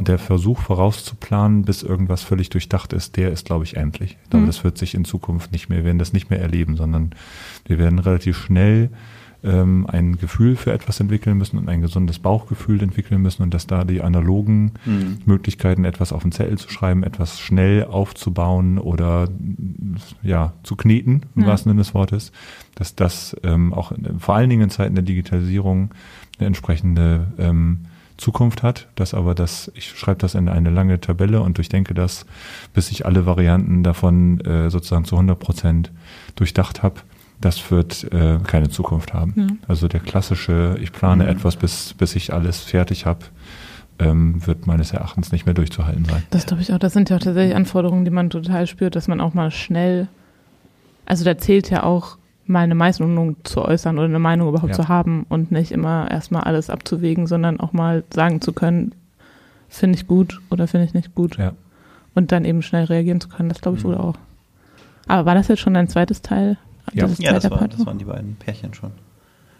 der 0.00 0.18
Versuch 0.18 0.60
vorauszuplanen, 0.60 1.62
bis 1.62 1.82
irgendwas 1.82 2.22
völlig 2.22 2.50
durchdacht 2.50 2.92
ist, 2.92 3.16
der 3.16 3.30
ist, 3.30 3.46
glaube 3.46 3.64
ich, 3.64 3.76
endlich. 3.76 4.16
Ich 4.22 4.30
glaube, 4.30 4.44
Mhm. 4.44 4.48
das 4.48 4.64
wird 4.64 4.78
sich 4.78 4.94
in 4.94 5.04
Zukunft 5.04 5.52
nicht 5.52 5.68
mehr, 5.68 5.78
wir 5.78 5.84
werden 5.86 5.98
das 5.98 6.12
nicht 6.12 6.30
mehr 6.30 6.40
erleben, 6.40 6.76
sondern 6.76 7.10
wir 7.66 7.78
werden 7.78 7.98
relativ 7.98 8.36
schnell 8.38 8.90
ähm, 9.44 9.86
ein 9.86 10.16
Gefühl 10.16 10.56
für 10.56 10.72
etwas 10.72 10.98
entwickeln 11.00 11.36
müssen 11.38 11.58
und 11.58 11.68
ein 11.68 11.80
gesundes 11.82 12.18
Bauchgefühl 12.18 12.82
entwickeln 12.82 13.20
müssen 13.22 13.42
und 13.42 13.52
dass 13.54 13.66
da 13.66 13.84
die 13.84 14.00
analogen 14.02 14.72
Hm. 14.84 15.18
Möglichkeiten, 15.26 15.84
etwas 15.84 16.12
auf 16.12 16.22
den 16.22 16.32
Zettel 16.32 16.58
zu 16.58 16.70
schreiben, 16.70 17.02
etwas 17.04 17.38
schnell 17.40 17.84
aufzubauen 17.84 18.78
oder 18.78 19.28
ja, 20.22 20.52
zu 20.62 20.76
kneten, 20.76 21.22
im 21.36 21.42
Ja. 21.42 21.48
wahrsten 21.48 21.70
Sinne 21.70 21.82
des 21.82 21.94
Wortes, 21.94 22.32
dass 22.74 22.94
das 22.94 23.36
ähm, 23.42 23.72
auch 23.72 23.92
in, 23.92 24.18
vor 24.18 24.34
allen 24.34 24.50
Dingen 24.50 24.62
in 24.62 24.70
Zeiten 24.70 24.94
der 24.94 25.04
Digitalisierung 25.04 25.90
eine 26.38 26.46
entsprechende 26.48 27.28
ähm, 27.38 27.80
Zukunft 28.16 28.62
hat, 28.62 28.88
dass 28.94 29.12
aber 29.12 29.34
das, 29.34 29.72
ich 29.74 29.88
schreibe 29.90 30.20
das 30.20 30.34
in 30.36 30.48
eine 30.48 30.70
lange 30.70 31.00
Tabelle 31.00 31.40
und 31.40 31.56
durchdenke 31.58 31.94
das, 31.94 32.26
bis 32.72 32.90
ich 32.92 33.06
alle 33.06 33.26
Varianten 33.26 33.82
davon 33.82 34.40
äh, 34.40 34.70
sozusagen 34.70 35.04
zu 35.04 35.16
100 35.16 35.38
Prozent 35.38 35.90
durchdacht 36.36 36.82
habe, 36.84 37.00
das 37.40 37.70
wird 37.70 38.04
äh, 38.12 38.38
keine 38.46 38.68
Zukunft 38.70 39.12
haben. 39.12 39.34
Ja. 39.36 39.46
Also 39.68 39.88
der 39.88 40.00
klassische, 40.00 40.76
ich 40.80 40.92
plane 40.92 41.24
Mhm. 41.24 41.30
etwas, 41.30 41.56
bis, 41.56 41.94
bis 41.94 42.14
ich 42.16 42.32
alles 42.32 42.60
fertig 42.60 43.06
habe, 43.06 43.20
ähm, 43.98 44.44
wird 44.46 44.66
meines 44.66 44.92
Erachtens 44.92 45.30
nicht 45.32 45.46
mehr 45.46 45.54
durchzuhalten 45.54 46.04
sein. 46.04 46.22
Das 46.30 46.46
glaube 46.46 46.62
ich 46.62 46.72
auch. 46.72 46.78
Das 46.78 46.92
sind 46.92 47.10
ja 47.10 47.16
auch 47.16 47.20
tatsächlich 47.20 47.54
Anforderungen, 47.54 48.04
die 48.04 48.10
man 48.10 48.30
total 48.30 48.66
spürt, 48.66 48.96
dass 48.96 49.08
man 49.08 49.20
auch 49.20 49.34
mal 49.34 49.50
schnell, 49.50 50.08
also 51.06 51.24
da 51.24 51.36
zählt 51.38 51.70
ja 51.70 51.82
auch 51.84 52.16
mal 52.46 52.60
eine 52.60 52.74
Meinung 52.74 53.36
zu 53.44 53.62
äußern 53.62 53.96
oder 53.96 54.06
eine 54.06 54.18
Meinung 54.18 54.48
überhaupt 54.48 54.72
Ja. 54.76 54.82
zu 54.82 54.88
haben 54.88 55.24
und 55.28 55.50
nicht 55.52 55.70
immer 55.72 56.10
erstmal 56.10 56.42
alles 56.42 56.70
abzuwägen, 56.70 57.26
sondern 57.26 57.60
auch 57.60 57.72
mal 57.72 58.04
sagen 58.12 58.40
zu 58.40 58.52
können, 58.52 58.92
finde 59.68 59.96
ich 59.98 60.06
gut 60.06 60.40
oder 60.50 60.66
finde 60.66 60.86
ich 60.86 60.94
nicht 60.94 61.14
gut 61.14 61.36
Ja. 61.38 61.52
und 62.14 62.32
dann 62.32 62.44
eben 62.44 62.62
schnell 62.62 62.84
reagieren 62.84 63.20
zu 63.20 63.28
können. 63.28 63.48
Das 63.48 63.60
glaube 63.60 63.78
ich 63.78 63.84
Mhm. 63.84 63.88
wohl 63.88 63.96
auch. 63.96 64.14
Aber 65.06 65.24
war 65.26 65.34
das 65.34 65.48
jetzt 65.48 65.60
schon 65.60 65.74
dein 65.74 65.88
zweites 65.88 66.20
Teil? 66.22 66.58
Ja. 66.92 67.06
Dieses 67.06 67.18
Ja, 67.18 67.32
das, 67.32 67.50
war, 67.50 67.66
das 67.68 67.84
waren 67.86 67.98
die 67.98 68.04
beiden 68.04 68.36
Pärchen 68.36 68.74
schon. 68.74 68.92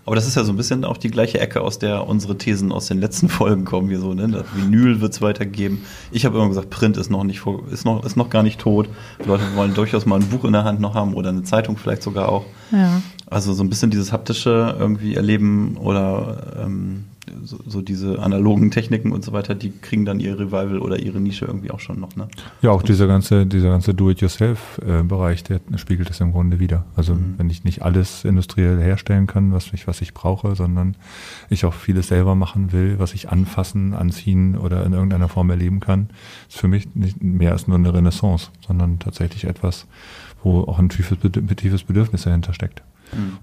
Aber 0.06 0.16
das 0.16 0.26
ist 0.26 0.34
ja 0.34 0.44
so 0.44 0.52
ein 0.52 0.56
bisschen 0.56 0.84
auch 0.84 0.98
die 0.98 1.10
gleiche 1.10 1.40
Ecke, 1.40 1.62
aus 1.62 1.78
der 1.78 2.06
unsere 2.06 2.36
Thesen 2.36 2.72
aus 2.72 2.86
den 2.86 3.00
letzten 3.00 3.28
Folgen 3.30 3.64
kommen. 3.64 3.88
Hier 3.88 4.00
so, 4.00 4.12
ne? 4.12 4.28
Das 4.28 4.44
Vinyl 4.54 5.00
wird 5.00 5.12
es 5.12 5.22
weitergeben. 5.22 5.82
Ich 6.10 6.26
habe 6.26 6.36
immer 6.36 6.48
gesagt, 6.48 6.70
Print 6.70 6.96
ist 6.96 7.10
noch 7.10 7.24
nicht 7.24 7.40
vor, 7.40 7.62
ist 7.70 7.84
noch, 7.84 8.04
ist 8.04 8.16
noch 8.16 8.30
gar 8.30 8.42
nicht 8.42 8.60
tot. 8.60 8.88
Die 9.22 9.28
Leute 9.28 9.44
wollen 9.54 9.74
durchaus 9.74 10.04
mal 10.04 10.20
ein 10.20 10.28
Buch 10.28 10.44
in 10.44 10.52
der 10.52 10.64
Hand 10.64 10.80
noch 10.80 10.94
haben 10.94 11.14
oder 11.14 11.30
eine 11.30 11.42
Zeitung 11.42 11.76
vielleicht 11.76 12.02
sogar 12.02 12.28
auch. 12.28 12.44
Ja. 12.70 13.00
Also 13.26 13.54
so 13.54 13.64
ein 13.64 13.70
bisschen 13.70 13.90
dieses 13.90 14.12
haptische 14.12 14.76
irgendwie 14.78 15.14
erleben 15.14 15.76
oder 15.78 16.62
ähm, 16.62 17.04
so, 17.44 17.58
so 17.66 17.82
diese 17.82 18.18
analogen 18.20 18.70
Techniken 18.70 19.12
und 19.12 19.24
so 19.24 19.32
weiter, 19.32 19.54
die 19.54 19.70
kriegen 19.70 20.04
dann 20.04 20.20
ihr 20.20 20.38
Revival 20.38 20.78
oder 20.78 20.98
ihre 20.98 21.20
Nische 21.20 21.44
irgendwie 21.44 21.70
auch 21.70 21.80
schon 21.80 22.00
noch, 22.00 22.16
ne? 22.16 22.28
Ja, 22.62 22.70
auch 22.70 22.82
dieser 22.82 23.06
ganze, 23.06 23.46
dieser 23.46 23.68
ganze 23.70 23.94
Do-it-yourself-Bereich, 23.94 25.44
der 25.44 25.60
spiegelt 25.76 26.10
das 26.10 26.20
im 26.20 26.32
Grunde 26.32 26.58
wieder. 26.58 26.84
Also 26.96 27.14
Mhm. 27.14 27.34
wenn 27.36 27.50
ich 27.50 27.64
nicht 27.64 27.82
alles 27.82 28.24
industriell 28.24 28.80
herstellen 28.80 29.26
kann, 29.26 29.52
was 29.52 29.72
ich, 29.72 29.86
was 29.86 30.00
ich 30.00 30.14
brauche, 30.14 30.54
sondern 30.54 30.96
ich 31.50 31.64
auch 31.64 31.74
vieles 31.74 32.08
selber 32.08 32.34
machen 32.34 32.72
will, 32.72 32.98
was 32.98 33.14
ich 33.14 33.28
anfassen, 33.30 33.94
anziehen 33.94 34.56
oder 34.56 34.84
in 34.84 34.92
irgendeiner 34.92 35.28
Form 35.28 35.50
erleben 35.50 35.80
kann, 35.80 36.08
ist 36.48 36.58
für 36.58 36.68
mich 36.68 36.94
nicht 36.94 37.22
mehr 37.22 37.52
als 37.52 37.68
nur 37.68 37.76
eine 37.76 37.92
Renaissance, 37.92 38.50
sondern 38.66 38.98
tatsächlich 38.98 39.44
etwas, 39.44 39.86
wo 40.42 40.60
auch 40.62 40.78
ein 40.78 40.88
tiefes, 40.88 41.18
tiefes 41.56 41.84
Bedürfnis 41.84 42.22
dahinter 42.22 42.52
steckt. 42.54 42.82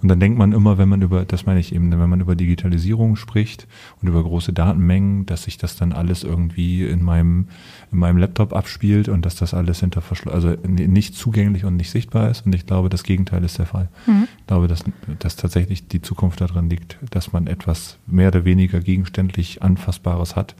Und 0.01 0.07
dann 0.07 0.19
denkt 0.19 0.37
man 0.37 0.51
immer, 0.51 0.77
wenn 0.77 0.89
man 0.89 1.01
über, 1.01 1.25
das 1.25 1.45
meine 1.45 1.59
ich 1.59 1.73
eben, 1.73 1.91
wenn 1.91 2.09
man 2.09 2.21
über 2.21 2.35
Digitalisierung 2.35 3.15
spricht 3.15 3.67
und 4.01 4.07
über 4.07 4.23
große 4.23 4.53
Datenmengen, 4.53 5.25
dass 5.25 5.43
sich 5.43 5.57
das 5.57 5.75
dann 5.75 5.93
alles 5.93 6.23
irgendwie 6.23 6.85
in 6.85 7.03
meinem, 7.03 7.47
in 7.91 7.99
meinem 7.99 8.17
Laptop 8.17 8.53
abspielt 8.53 9.09
und 9.09 9.25
dass 9.25 9.35
das 9.35 9.53
alles 9.53 9.79
hinter 9.79 10.01
also 10.25 10.55
nicht 10.65 11.15
zugänglich 11.15 11.65
und 11.65 11.75
nicht 11.75 11.91
sichtbar 11.91 12.29
ist. 12.29 12.45
Und 12.45 12.55
ich 12.55 12.65
glaube, 12.65 12.89
das 12.89 13.03
Gegenteil 13.03 13.43
ist 13.43 13.57
der 13.57 13.65
Fall. 13.65 13.89
Mhm. 14.07 14.27
Ich 14.39 14.47
glaube, 14.47 14.67
dass, 14.67 14.83
dass 15.19 15.35
tatsächlich 15.35 15.87
die 15.87 16.01
Zukunft 16.01 16.41
darin 16.41 16.69
liegt, 16.69 16.97
dass 17.09 17.31
man 17.31 17.47
etwas 17.47 17.97
mehr 18.07 18.29
oder 18.29 18.45
weniger 18.45 18.79
gegenständlich 18.79 19.61
Anfassbares 19.61 20.35
hat, 20.35 20.55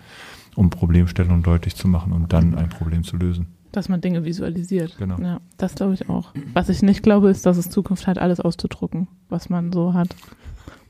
um 0.55 0.69
Problemstellungen 0.69 1.43
deutlich 1.43 1.75
zu 1.75 1.87
machen 1.87 2.11
und 2.11 2.33
dann 2.33 2.55
ein 2.55 2.69
Problem 2.69 3.03
zu 3.03 3.17
lösen. 3.17 3.47
Dass 3.71 3.87
man 3.87 4.01
Dinge 4.01 4.25
visualisiert. 4.25 4.97
Genau. 4.97 5.17
Ja, 5.19 5.39
das 5.57 5.75
glaube 5.75 5.93
ich 5.93 6.09
auch. 6.09 6.33
Was 6.53 6.67
ich 6.69 6.81
nicht 6.81 7.03
glaube, 7.03 7.29
ist, 7.29 7.45
dass 7.45 7.55
es 7.57 7.69
Zukunft 7.69 8.05
hat, 8.07 8.17
alles 8.17 8.39
auszudrucken, 8.41 9.07
was 9.29 9.49
man 9.49 9.71
so 9.71 9.93
hat. 9.93 10.09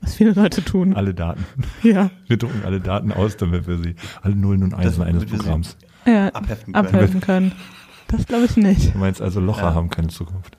Was 0.00 0.14
viele 0.16 0.32
Leute 0.32 0.64
tun. 0.64 0.94
Alle 0.94 1.14
Daten. 1.14 1.44
Ja. 1.84 2.10
Wir 2.26 2.36
drucken 2.38 2.62
alle 2.64 2.80
Daten 2.80 3.12
aus, 3.12 3.36
damit 3.36 3.66
wir 3.68 3.78
sie, 3.78 3.94
alle 4.20 4.34
Nullen 4.34 4.64
und 4.64 4.74
Einsen 4.74 5.02
eines 5.04 5.26
Programms. 5.26 5.76
ja 6.06 6.28
Abheften 6.30 6.72
können. 6.72 6.86
abhelfen 6.86 7.20
können. 7.20 7.52
Das 8.08 8.26
glaube 8.26 8.46
ich 8.46 8.56
nicht. 8.56 8.94
Du 8.94 8.98
meinst 8.98 9.22
also, 9.22 9.38
Locher 9.40 9.62
Ja. 9.68 9.74
haben 9.74 9.88
keine 9.88 10.08
Zukunft. 10.08 10.58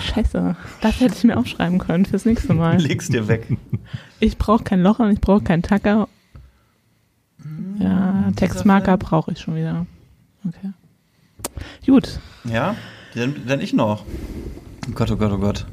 Scheiße. 0.00 0.56
Das 0.80 1.00
hätte 1.00 1.14
ich 1.16 1.24
mir 1.24 1.36
aufschreiben 1.36 1.78
können 1.78 2.04
fürs 2.06 2.24
nächste 2.24 2.54
Mal. 2.54 2.78
Leg's 2.80 3.08
dir 3.08 3.28
weg. 3.28 3.46
Ich 4.20 4.38
brauche 4.38 4.64
kein 4.64 4.80
Loch 4.82 4.98
und 4.98 5.10
ich 5.12 5.20
brauche 5.20 5.42
keinen 5.42 5.62
Tacker. 5.62 6.08
Ja, 7.78 8.30
Textmarker 8.34 8.96
brauche 8.96 9.32
ich 9.32 9.38
schon 9.40 9.54
wieder. 9.56 9.86
Okay. 10.48 10.72
Gut. 11.86 12.20
Ja, 12.44 12.76
dann, 13.14 13.46
dann 13.46 13.60
ich 13.60 13.72
noch. 13.72 14.04
Oh 14.88 14.92
Gott, 14.94 15.10
oh 15.10 15.16
Gott, 15.16 15.32
oh 15.32 15.38
Gott. 15.38 15.66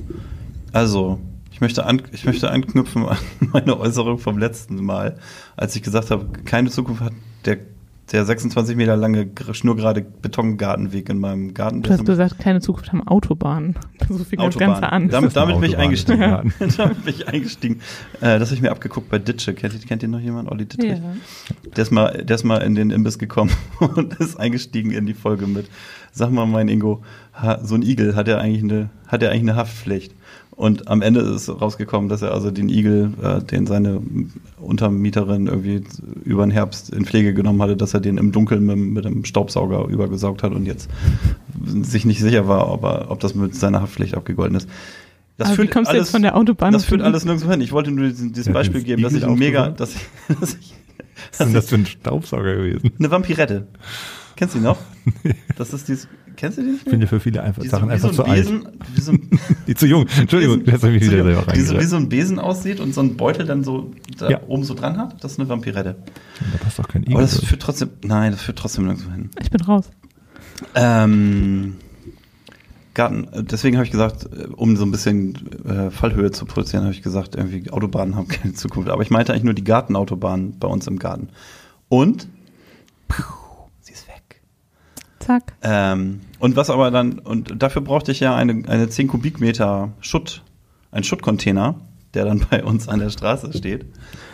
Also, 0.71 1.19
ich 1.51 1.61
möchte, 1.61 1.85
an, 1.85 2.01
ich 2.11 2.25
möchte 2.25 2.49
anknüpfen 2.49 3.05
an 3.05 3.17
meine 3.39 3.79
Äußerung 3.79 4.17
vom 4.17 4.37
letzten 4.37 4.83
Mal, 4.83 5.19
als 5.55 5.75
ich 5.75 5.83
gesagt 5.83 6.11
habe, 6.11 6.27
keine 6.45 6.69
Zukunft 6.69 7.01
hat 7.01 7.13
der, 7.45 7.59
der 8.11 8.25
26 8.25 8.75
Meter 8.75 8.97
lange 8.97 9.29
schnurgerade 9.53 10.01
Betongartenweg 10.01 11.09
in 11.09 11.19
meinem 11.19 11.53
Garten. 11.53 11.81
Du 11.81 11.89
hast 11.89 12.05
gesagt, 12.05 12.37
keine 12.39 12.59
Zukunft 12.59 12.91
haben 12.91 13.07
Autobahnen. 13.07 13.75
So 14.09 14.23
fing 14.23 14.39
das 14.39 14.47
Autobahn. 14.55 14.69
Ganze 14.71 14.91
an. 14.91 15.09
Damit, 15.09 15.35
damit 15.35 15.61
bin 15.61 15.69
ich 15.71 15.77
eingestiegen. 15.77 16.19
damit 16.77 17.05
bin 17.05 17.13
ich 17.15 17.27
eingestiegen. 17.27 17.79
Äh, 18.19 18.39
das 18.39 18.49
habe 18.49 18.55
ich 18.55 18.61
mir 18.61 18.71
abgeguckt 18.71 19.09
bei 19.09 19.19
Ditsche. 19.19 19.53
Kennt, 19.53 19.73
ihr- 19.73 19.79
kennt 19.87 20.03
ihr 20.03 20.09
noch 20.09 20.19
jemand? 20.19 20.51
Olli 20.51 20.65
Dittrich? 20.65 20.99
Ja. 20.99 21.13
Der 21.75 21.81
ist 21.81 21.91
mal, 21.91 22.23
der 22.23 22.35
ist 22.35 22.43
mal 22.43 22.57
in 22.57 22.75
den 22.75 22.91
Imbiss 22.91 23.17
gekommen 23.17 23.51
und 23.79 24.13
ist 24.15 24.37
eingestiegen 24.39 24.91
in 24.91 25.05
die 25.05 25.13
Folge 25.13 25.47
mit. 25.47 25.67
Sag 26.11 26.29
mal, 26.31 26.45
mein 26.45 26.67
Ingo, 26.67 27.01
ha, 27.33 27.59
so 27.63 27.73
ein 27.75 27.81
Igel 27.81 28.15
hat 28.15 28.27
er 28.27 28.39
eigentlich 28.39 28.63
eine, 28.63 28.89
hat 29.07 29.23
er 29.23 29.29
eigentlich 29.31 29.41
eine 29.49 29.55
Haftpflicht? 29.55 30.13
Und 30.55 30.87
am 30.87 31.01
Ende 31.01 31.21
ist 31.21 31.49
rausgekommen, 31.49 32.09
dass 32.09 32.21
er 32.21 32.31
also 32.31 32.51
den 32.51 32.69
Igel, 32.69 33.13
äh, 33.21 33.41
den 33.41 33.65
seine 33.65 34.01
Untermieterin 34.61 35.47
irgendwie 35.47 35.83
über 36.23 36.45
den 36.45 36.51
Herbst 36.51 36.91
in 36.91 37.05
Pflege 37.05 37.33
genommen 37.33 37.61
hatte, 37.61 37.75
dass 37.75 37.93
er 37.93 37.99
den 38.01 38.17
im 38.17 38.31
Dunkeln 38.31 38.65
mit, 38.65 38.77
mit 38.77 39.05
einem 39.05 39.25
Staubsauger 39.25 39.87
übergesaugt 39.87 40.43
hat 40.43 40.53
und 40.53 40.65
jetzt 40.65 40.89
sich 41.81 42.05
nicht 42.05 42.19
sicher 42.19 42.47
war, 42.47 42.71
ob, 42.71 42.83
er, 42.83 43.09
ob 43.09 43.19
das 43.19 43.33
mit 43.35 43.55
seiner 43.55 43.81
Haftpflicht 43.81 44.15
abgegolten 44.15 44.55
ist. 44.55 44.69
Das 45.37 45.49
Aber 45.49 45.63
wie 45.63 45.67
kommst 45.67 45.91
du 45.91 45.95
jetzt 45.97 46.11
von 46.11 46.21
der 46.21 46.37
Autobahn 46.37 46.73
Das 46.73 46.85
führt 46.85 47.01
alles 47.01 47.25
nirgendwo 47.25 47.49
hin. 47.49 47.61
Ich 47.61 47.71
wollte 47.71 47.89
nur 47.91 48.07
dieses, 48.07 48.31
dieses 48.31 48.45
Ja, 48.47 48.53
Beispiel 48.53 48.83
geben, 48.83 49.01
dass 49.01 49.13
ich 49.13 49.25
ein 49.25 49.35
mega, 49.35 49.69
dass 49.69 49.95
ich, 49.95 50.01
dass 50.39 50.55
ich 50.55 50.73
Was 51.31 51.39
ist 51.39 51.39
denn 51.39 51.53
das 51.53 51.69
für 51.69 51.75
ein 51.75 51.85
Staubsauger 51.87 52.55
gewesen? 52.55 52.91
eine 52.99 53.09
Vampirette. 53.09 53.67
Kennst 54.35 54.55
du 54.55 54.59
die 54.59 54.65
noch? 54.65 54.77
Das 55.57 55.73
ist 55.73 55.87
dieses. 55.87 56.07
Kennst 56.35 56.57
du 56.57 56.61
die 56.63 56.71
nicht 56.71 56.87
Ich 56.87 56.99
ja 56.99 57.07
für 57.07 57.19
viele 57.19 57.43
einfach, 57.43 57.61
Die 57.61 57.69
Sachen 57.69 57.89
wie 57.89 57.93
einfach 57.93 58.09
so 58.09 58.15
zu 58.15 58.23
ein 58.25 58.31
alt. 58.31 58.43
Besen, 58.45 58.67
wie 58.95 59.01
so 59.01 59.11
ein, 59.11 59.29
Die 59.67 59.75
zu 59.75 59.85
jung. 59.87 60.05
Entschuldigung, 60.19 60.65
jetzt 60.65 60.83
habe 60.83 60.93
ich 60.93 61.01
mich 61.01 61.05
so, 61.05 61.11
wieder 61.11 61.23
selber 61.23 61.51
die 61.53 61.61
so, 61.61 61.79
wie 61.79 61.83
so 61.83 61.95
ein 61.97 62.09
Besen 62.09 62.39
aussieht 62.39 62.79
und 62.79 62.93
so 62.93 63.01
ein 63.01 63.15
Beutel 63.17 63.45
dann 63.45 63.63
so 63.63 63.91
da 64.17 64.29
Ja. 64.29 64.41
oben 64.47 64.63
so 64.63 64.73
dran 64.73 64.97
hat. 64.97 65.23
Das 65.23 65.33
ist 65.33 65.39
eine 65.39 65.49
Vampirette. 65.49 65.95
Da 66.51 66.57
passt 66.63 66.79
doch 66.79 66.87
kein 66.87 67.03
Igel. 67.03 67.13
Aber 67.15 67.21
das 67.21 67.43
führt 67.43 67.61
trotzdem. 67.61 67.89
Nein, 68.03 68.31
das 68.31 68.41
führt 68.41 68.57
trotzdem 68.57 68.85
nirgendwo 68.85 69.11
hin. 69.11 69.29
Ich 69.41 69.51
bin 69.51 69.61
raus. 69.61 69.89
Ähm, 70.75 71.75
Garten, 72.93 73.27
deswegen 73.49 73.77
habe 73.77 73.85
ich 73.85 73.91
gesagt, 73.91 74.25
äh, 74.25 74.45
um 74.55 74.75
so 74.77 74.85
ein 74.85 74.91
bisschen 74.91 75.35
äh, 75.65 75.89
Fallhöhe 75.89 76.31
zu 76.31 76.45
produzieren, 76.45 76.83
habe 76.83 76.93
ich 76.93 77.01
gesagt, 77.01 77.35
irgendwie 77.35 77.69
Autobahnen 77.71 78.15
haben 78.15 78.27
keine 78.27 78.53
Zukunft. 78.53 78.89
Aber 78.89 79.01
ich 79.01 79.09
meinte 79.09 79.31
eigentlich 79.33 79.43
nur 79.45 79.53
die 79.55 79.63
Gartenautobahn 79.63 80.59
bei 80.59 80.67
uns 80.67 80.87
im 80.87 80.99
Garten. 80.99 81.29
Und 81.89 82.27
puh. 83.07 83.23
Zack. 85.25 85.53
Ähm, 85.61 86.21
und 86.39 86.55
was 86.55 86.69
aber 86.69 86.91
dann, 86.91 87.19
und 87.19 87.61
dafür 87.61 87.81
brauchte 87.81 88.11
ich 88.11 88.19
ja 88.19 88.35
eine, 88.35 88.67
eine 88.67 88.89
10 88.89 89.07
Kubikmeter 89.07 89.89
Schutt, 89.99 90.43
ein 90.91 91.03
Schuttcontainer, 91.03 91.75
der 92.13 92.25
dann 92.25 92.45
bei 92.49 92.63
uns 92.63 92.87
an 92.87 92.99
der 92.99 93.09
Straße 93.09 93.51
steht, 93.57 93.85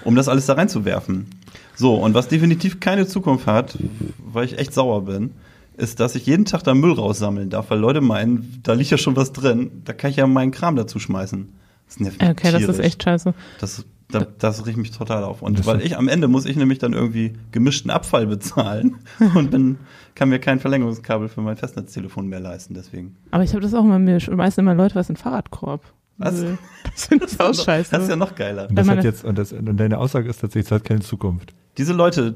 um 0.03 0.15
das 0.15 0.27
alles 0.27 0.46
da 0.46 0.53
reinzuwerfen. 0.53 1.27
So, 1.75 1.96
und 1.96 2.13
was 2.13 2.27
definitiv 2.27 2.79
keine 2.79 3.08
Zukunft 3.08 3.48
hat, 3.48 3.77
weil 4.17 4.46
ich 4.46 4.58
echt 4.58 4.74
sauer 4.74 5.05
bin, 5.05 5.31
ist, 5.77 6.00
dass 6.00 6.15
ich 6.15 6.25
jeden 6.25 6.46
Tag 6.46 6.63
da 6.63 6.74
Müll 6.74 6.91
raussammeln 6.93 7.50
darf, 7.50 7.69
weil 7.69 7.79
Leute 7.79 8.01
meinen, 8.01 8.60
da 8.63 8.74
liegt 8.74 8.91
ja 8.91 8.98
schon 8.98 9.15
was 9.15 9.31
drin, 9.31 9.81
da 9.86 9.93
kann 9.93 10.12
ich 10.12 10.17
ja 10.17 10.27
meinen 10.27 10.51
Kram 10.51 10.75
dazu 10.75 11.00
schmeißen. 11.00 11.53
Das 11.88 12.00
nervt 12.00 12.22
mich 12.22 12.29
Okay, 12.29 12.51
das 12.51 12.62
ist 12.62 12.67
tierisch. 12.67 12.86
echt 12.86 13.03
scheiße. 13.03 13.34
Das, 13.60 13.86
das, 14.11 14.27
das 14.39 14.65
riecht 14.65 14.77
mich 14.77 14.91
total 14.91 15.23
auf. 15.23 15.41
Und 15.41 15.59
Das 15.59 15.65
weil 15.65 15.81
ich 15.81 15.97
am 15.97 16.07
Ende 16.07 16.27
muss 16.27 16.45
ich 16.45 16.55
nämlich 16.55 16.79
dann 16.79 16.93
irgendwie 16.93 17.33
gemischten 17.51 17.91
Abfall 17.91 18.25
bezahlen 18.25 18.97
und 19.35 19.51
bin, 19.51 19.77
kann 20.15 20.29
mir 20.29 20.39
kein 20.39 20.59
Verlängerungskabel 20.59 21.29
für 21.29 21.41
mein 21.41 21.57
Festnetztelefon 21.57 22.27
mehr 22.27 22.39
leisten. 22.39 22.73
Deswegen. 22.73 23.15
Aber 23.31 23.43
ich 23.43 23.51
habe 23.51 23.61
das 23.61 23.73
auch 23.73 23.83
immer, 23.83 23.99
mir 23.99 24.19
schmeißen 24.19 24.61
immer 24.61 24.73
Leute 24.73 24.95
was 24.95 25.09
in 25.09 25.15
den 25.15 25.21
Fahrradkorb. 25.21 25.83
Was? 26.17 26.43
Das 26.83 27.05
finde 27.05 27.25
ich 27.25 27.39
auch 27.39 27.53
scheiße. 27.53 27.91
Das 27.91 28.03
ist 28.03 28.09
ja 28.09 28.15
noch 28.15 28.35
geiler. 28.35 28.67
Und, 28.67 28.75
das 28.75 28.89
hat 28.89 29.03
jetzt, 29.03 29.23
und, 29.23 29.37
das, 29.37 29.53
und 29.53 29.77
deine 29.77 29.99
Aussage 29.99 30.27
ist 30.27 30.41
tatsächlich, 30.41 30.65
es 30.65 30.71
hat 30.71 30.83
keine 30.83 31.01
Zukunft. 31.01 31.53
Diese 31.77 31.93
Leute 31.93 32.35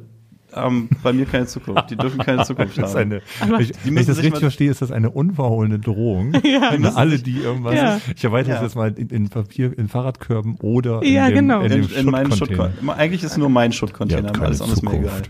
haben 0.55 0.89
bei 1.03 1.13
mir 1.13 1.25
keine 1.25 1.45
Zukunft. 1.47 1.89
Die 1.91 1.95
dürfen 1.95 2.19
keine 2.19 2.43
Zukunft 2.45 2.77
haben. 2.81 2.95
eine, 2.95 3.21
ich, 3.59 3.71
Die 3.71 3.85
wenn 3.85 3.97
ich 3.97 4.05
das 4.07 4.17
richtig 4.17 4.33
mal- 4.33 4.39
verstehe, 4.39 4.69
ist 4.71 4.81
das 4.81 4.91
eine 4.91 5.09
unverhohlene 5.11 5.79
Drohung. 5.79 6.33
Ja. 6.43 6.69
An 6.69 6.85
alle, 6.85 7.17
die 7.19 7.37
irgendwas. 7.39 7.73
Ja. 7.75 7.99
Ich 8.15 8.23
erweitere 8.23 8.51
Ja. 8.51 8.55
das 8.61 8.63
jetzt 8.71 8.75
mal 8.75 8.91
in, 8.97 9.07
in 9.09 9.29
Papier, 9.29 9.77
in 9.77 9.87
Fahrradkörben 9.87 10.55
oder 10.61 11.03
Ja, 11.03 11.27
in 11.27 11.35
dem, 11.35 11.47
genau. 11.47 11.61
in 11.61 11.71
in, 11.71 11.87
dem 11.87 11.97
in 11.97 12.05
meinen 12.11 12.31
Schuttcontainer. 12.31 12.95
Eigentlich 12.97 13.23
ist 13.23 13.37
nur 13.37 13.49
mein 13.49 13.71
Schuttcontainer, 13.71 14.31
alles 14.41 14.61
andere 14.61 14.77
ist 14.77 14.83
mir 14.83 14.93
egal. 14.99 15.21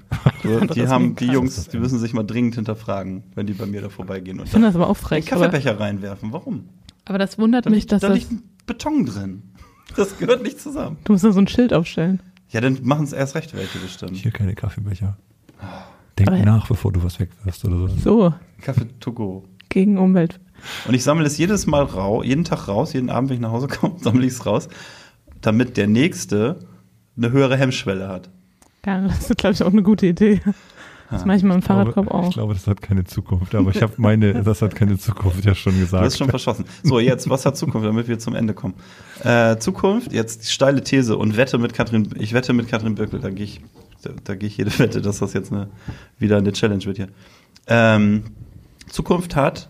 So, 0.43 0.59
die 0.73 0.87
haben, 0.87 1.15
die. 1.15 1.27
Jungs, 1.27 1.67
die 1.69 1.77
müssen 1.79 1.99
sich 1.99 2.13
mal 2.13 2.23
dringend 2.23 2.55
hinterfragen, 2.55 3.23
wenn 3.35 3.45
die 3.47 3.53
bei 3.53 3.65
mir 3.65 3.81
da 3.81 3.89
vorbeigehen 3.89 4.39
und 4.39 4.45
Ich 4.45 4.51
finde 4.51 4.67
da 4.67 4.69
das 4.71 4.75
aber 4.75 4.89
auch 4.89 4.97
frech. 4.97 5.31
Aber, 5.31 5.45
Kaffeebecher 5.45 5.79
reinwerfen. 5.79 6.31
Warum? 6.33 6.65
aber 7.05 7.17
das 7.17 7.37
wundert 7.37 7.65
Da 7.65 7.69
mich, 7.69 7.85
dass 7.87 8.01
da 8.01 8.09
das. 8.09 8.17
liegt 8.17 8.31
ein 8.31 8.43
Beton 8.65 9.05
drin. 9.05 9.43
Das 9.95 10.17
gehört 10.17 10.41
nicht 10.43 10.59
zusammen. 10.59 10.97
Du 11.03 11.11
musst 11.13 11.23
da 11.23 11.31
so 11.31 11.39
ein 11.39 11.47
Schild 11.47 11.73
aufstellen. 11.73 12.21
Ja, 12.53 12.61
dann 12.61 12.79
machen 12.83 13.03
es 13.03 13.11
erst 13.13 13.35
recht 13.35 13.53
welche 13.55 13.77
bestimmt. 13.79 14.15
Hier 14.15 14.31
keine 14.31 14.55
Kaffeebecher. 14.55 15.17
Denk 16.17 16.29
Aber- 16.29 16.37
nach, 16.39 16.67
bevor 16.67 16.91
du 16.91 17.03
was 17.03 17.19
wegwirfst 17.19 17.65
oder 17.65 17.87
so. 17.89 17.97
So, 17.97 18.33
Kaffee 18.61 18.87
to 18.99 19.11
go. 19.11 19.43
gegen 19.69 19.97
Umwelt. 19.97 20.39
Und 20.87 20.93
ich 20.93 21.03
sammle 21.03 21.25
es 21.25 21.37
jedes 21.37 21.65
Mal 21.67 21.83
raus, 21.83 22.23
jeden 22.25 22.43
Tag 22.45 22.67
raus, 22.67 22.93
jeden 22.93 23.09
Abend, 23.09 23.29
wenn 23.29 23.35
ich 23.37 23.41
nach 23.41 23.51
Hause 23.51 23.67
komme, 23.79 23.95
sammle 23.99 24.25
ich 24.25 24.33
es 24.33 24.45
raus, 24.45 24.69
damit 25.41 25.75
der 25.77 25.87
nächste 25.87 26.59
eine 27.17 27.31
höhere 27.31 27.57
Hemmschwelle 27.57 28.07
hat. 28.07 28.29
Ja, 28.85 29.01
das 29.07 29.29
ist, 29.29 29.37
glaube 29.37 29.53
ich, 29.55 29.63
auch 29.63 29.71
eine 29.71 29.83
gute 29.83 30.05
Idee. 30.07 30.41
Das 31.13 31.25
mache 31.25 31.37
ich 31.37 31.43
mal 31.43 31.53
im 31.53 31.59
Ich 31.59 31.65
glaube, 31.65 31.91
Fahrradkorb 31.91 32.05
ich 32.07 32.11
auch. 32.11 32.33
glaube, 32.33 32.53
das 32.53 32.67
hat 32.67 32.81
keine 32.81 33.03
Zukunft. 33.05 33.55
Aber 33.55 33.69
ich 33.71 33.81
habe 33.81 33.93
meine, 33.97 34.33
das 34.43 34.61
hat 34.61 34.75
keine 34.75 34.97
Zukunft 34.97 35.45
ja 35.45 35.55
schon 35.55 35.79
gesagt. 35.79 36.03
hast 36.03 36.17
schon 36.17 36.29
verschossen. 36.29 36.65
So, 36.83 36.99
jetzt, 36.99 37.29
was 37.29 37.45
hat 37.45 37.55
Zukunft, 37.57 37.87
damit 37.87 38.07
wir 38.07 38.19
zum 38.19 38.35
Ende 38.35 38.53
kommen? 38.53 38.73
Äh, 39.23 39.57
Zukunft, 39.57 40.11
jetzt 40.11 40.43
die 40.43 40.51
steile 40.51 40.83
These 40.83 41.17
und 41.17 41.37
wette 41.37 41.57
mit 41.57 41.73
Katrin, 41.73 42.09
ich 42.19 42.33
wette 42.33 42.53
mit 42.53 42.67
Katrin 42.67 42.95
Birkel, 42.95 43.19
da 43.19 43.29
gehe 43.29 43.45
ich, 43.45 43.61
da, 44.01 44.11
da 44.23 44.35
gehe 44.35 44.47
ich 44.47 44.57
jede 44.57 44.77
Wette, 44.79 45.01
dass 45.01 45.19
das 45.19 45.33
jetzt 45.33 45.51
eine, 45.51 45.69
wieder 46.19 46.37
eine 46.37 46.51
Challenge 46.51 46.83
wird 46.85 46.97
hier. 46.97 47.07
Ähm, 47.67 48.23
Zukunft 48.89 49.35
hat 49.35 49.69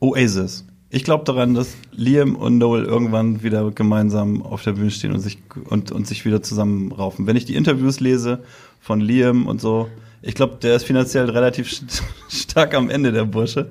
Oasis. 0.00 0.64
Ich 0.88 1.04
glaube 1.04 1.24
daran, 1.24 1.54
dass 1.54 1.74
Liam 1.92 2.36
und 2.36 2.58
Noel 2.58 2.84
irgendwann 2.84 3.42
wieder 3.42 3.70
gemeinsam 3.72 4.42
auf 4.42 4.62
der 4.62 4.72
Bühne 4.72 4.90
stehen 4.90 5.12
und 5.12 5.20
sich, 5.20 5.38
und, 5.68 5.90
und 5.90 6.06
sich 6.06 6.24
wieder 6.24 6.42
zusammenraufen. 6.42 7.26
Wenn 7.26 7.36
ich 7.36 7.44
die 7.44 7.56
Interviews 7.56 8.00
lese 8.00 8.44
von 8.80 9.00
Liam 9.00 9.46
und 9.46 9.60
so, 9.60 9.88
ich 10.26 10.34
glaube, 10.34 10.56
der 10.60 10.76
ist 10.76 10.84
finanziell 10.84 11.30
relativ 11.30 11.68
st- 11.68 12.02
stark 12.28 12.74
am 12.74 12.90
Ende, 12.90 13.12
der 13.12 13.24
Bursche. 13.24 13.70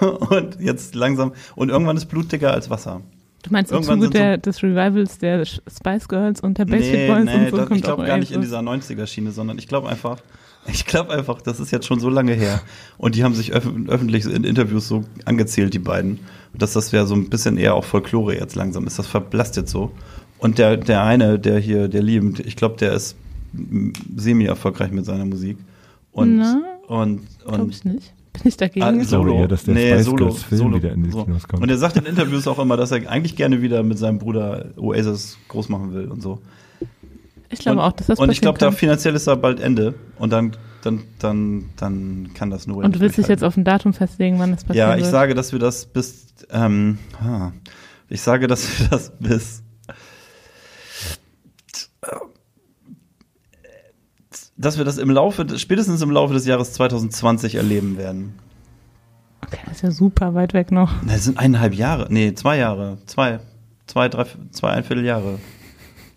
Und 0.00 0.58
jetzt 0.60 0.94
langsam, 0.94 1.32
und 1.54 1.68
irgendwann 1.70 1.96
ist 1.96 2.06
Blut 2.06 2.30
dicker 2.32 2.52
als 2.52 2.68
Wasser. 2.70 3.00
Du 3.42 3.50
meinst 3.52 3.72
im 3.72 3.76
Irgendwann 3.76 4.00
Zuge 4.00 4.06
sind 4.06 4.12
so- 4.14 4.18
der, 4.18 4.38
des 4.38 4.62
Revivals 4.62 5.18
der 5.18 5.44
Spice 5.44 6.08
Girls 6.08 6.40
und 6.40 6.58
der 6.58 6.64
Backstreet 6.64 7.08
Boys 7.08 7.34
und 7.34 7.50
so 7.50 7.56
das, 7.56 7.66
kommt 7.66 7.78
ich 7.78 7.82
glaube 7.84 8.04
gar 8.04 8.16
nicht 8.18 8.30
in 8.32 8.40
dieser 8.40 8.60
90er-Schiene, 8.60 9.32
sondern 9.32 9.58
ich 9.58 9.66
glaube 9.68 9.88
einfach, 9.88 10.18
ich 10.66 10.86
glaube 10.86 11.12
einfach, 11.12 11.40
das 11.42 11.58
ist 11.58 11.72
jetzt 11.72 11.86
schon 11.86 11.98
so 11.98 12.08
lange 12.08 12.34
her. 12.34 12.60
Und 12.98 13.16
die 13.16 13.24
haben 13.24 13.34
sich 13.34 13.52
öff 13.52 13.66
öffentlich 13.88 14.26
in 14.26 14.44
Interviews 14.44 14.86
so 14.86 15.04
angezählt, 15.24 15.74
die 15.74 15.80
beiden. 15.80 16.20
Und 16.52 16.62
dass 16.62 16.74
das 16.74 16.92
ja 16.92 17.04
so 17.06 17.14
ein 17.14 17.30
bisschen 17.30 17.56
eher 17.56 17.74
auch 17.74 17.84
Folklore 17.84 18.36
jetzt 18.36 18.54
langsam 18.54 18.86
ist. 18.86 18.98
Das 18.98 19.06
verblasst 19.08 19.56
jetzt 19.56 19.70
so. 19.72 19.90
Und 20.38 20.58
der, 20.58 20.76
der 20.76 21.02
eine, 21.02 21.38
der 21.38 21.58
hier, 21.58 21.88
der 21.88 22.02
Liam, 22.02 22.34
ich 22.44 22.54
glaube, 22.56 22.76
der 22.76 22.92
ist 22.92 23.16
semi-erfolgreich 24.16 24.90
mit 24.92 25.04
seiner 25.04 25.24
Musik. 25.24 25.56
Und, 26.12 26.36
Na, 26.36 26.62
und, 26.88 27.22
und 27.44 27.70
ich 27.70 27.84
nicht. 27.84 28.12
Bin 28.32 28.42
ich 28.44 28.56
dagegen? 28.56 28.82
Ah, 28.84 28.90
glaube 28.90 29.04
Solo. 29.04 29.34
eher, 29.34 29.48
dass 29.48 29.64
der 29.64 29.74
nee, 29.74 29.92
Spice 29.92 30.04
Solo, 30.06 30.16
Girls 30.16 30.42
Film 30.42 30.58
Solo, 30.58 30.76
wieder 30.78 30.92
in 30.92 31.02
die 31.04 31.10
so. 31.10 31.24
Kinos 31.24 31.46
kommt. 31.48 31.62
Und 31.62 31.68
er 31.68 31.76
sagt 31.78 31.96
in 31.96 32.06
Interviews 32.06 32.46
auch 32.48 32.58
immer, 32.58 32.76
dass 32.76 32.90
er 32.90 33.08
eigentlich 33.10 33.36
gerne 33.36 33.60
wieder 33.60 33.82
mit 33.82 33.98
seinem 33.98 34.18
Bruder 34.18 34.66
Oasis 34.76 35.38
groß 35.48 35.68
machen 35.68 35.92
will 35.92 36.08
und 36.08 36.22
so. 36.22 36.40
ich 37.50 37.60
glaube 37.60 37.80
und, 37.80 37.84
auch, 37.84 37.92
dass 37.92 38.06
das 38.06 38.18
Und 38.18 38.30
ich 38.30 38.40
glaube, 38.40 38.58
da 38.58 38.70
finanziell 38.70 39.14
ist 39.14 39.26
da 39.26 39.34
bald 39.34 39.60
Ende. 39.60 39.94
Und 40.18 40.32
dann, 40.32 40.52
dann, 40.82 41.02
dann, 41.18 41.70
dann 41.76 42.30
kann 42.34 42.50
das 42.50 42.66
nur. 42.66 42.78
Und 42.78 42.96
du 42.96 43.00
willst 43.00 43.18
dich 43.18 43.28
jetzt 43.28 43.44
auf 43.44 43.56
ein 43.56 43.64
Datum 43.64 43.92
festlegen, 43.92 44.38
wann 44.38 44.52
das 44.52 44.64
passiert 44.64 44.76
Ja, 44.88 44.96
ich 44.96 45.02
wird? 45.02 45.12
sage, 45.12 45.34
dass 45.34 45.52
wir 45.52 45.58
das 45.58 45.86
bis. 45.86 46.26
Ähm, 46.50 46.98
ah, 47.22 47.52
ich 48.08 48.22
sage, 48.22 48.46
dass 48.46 48.80
wir 48.80 48.88
das 48.88 49.12
bis. 49.18 49.61
Dass 54.62 54.78
wir 54.78 54.84
das 54.84 54.96
im 54.98 55.10
Laufe, 55.10 55.44
spätestens 55.58 56.00
im 56.02 56.10
Laufe 56.10 56.32
des 56.34 56.46
Jahres 56.46 56.72
2020 56.72 57.56
erleben 57.56 57.98
werden. 57.98 58.34
Okay, 59.44 59.58
das 59.66 59.76
ist 59.76 59.82
ja 59.82 59.90
super 59.90 60.34
weit 60.34 60.54
weg 60.54 60.70
noch. 60.70 60.92
Das 61.06 61.24
sind 61.24 61.36
eineinhalb 61.38 61.74
Jahre. 61.74 62.06
Nee, 62.10 62.32
zwei 62.34 62.58
Jahre. 62.58 62.98
Zwei, 63.06 63.40
zwei, 63.86 64.08
drei, 64.08 64.24
zwei, 64.52 64.70
ein 64.70 64.84
Vierteljahre. 64.84 65.40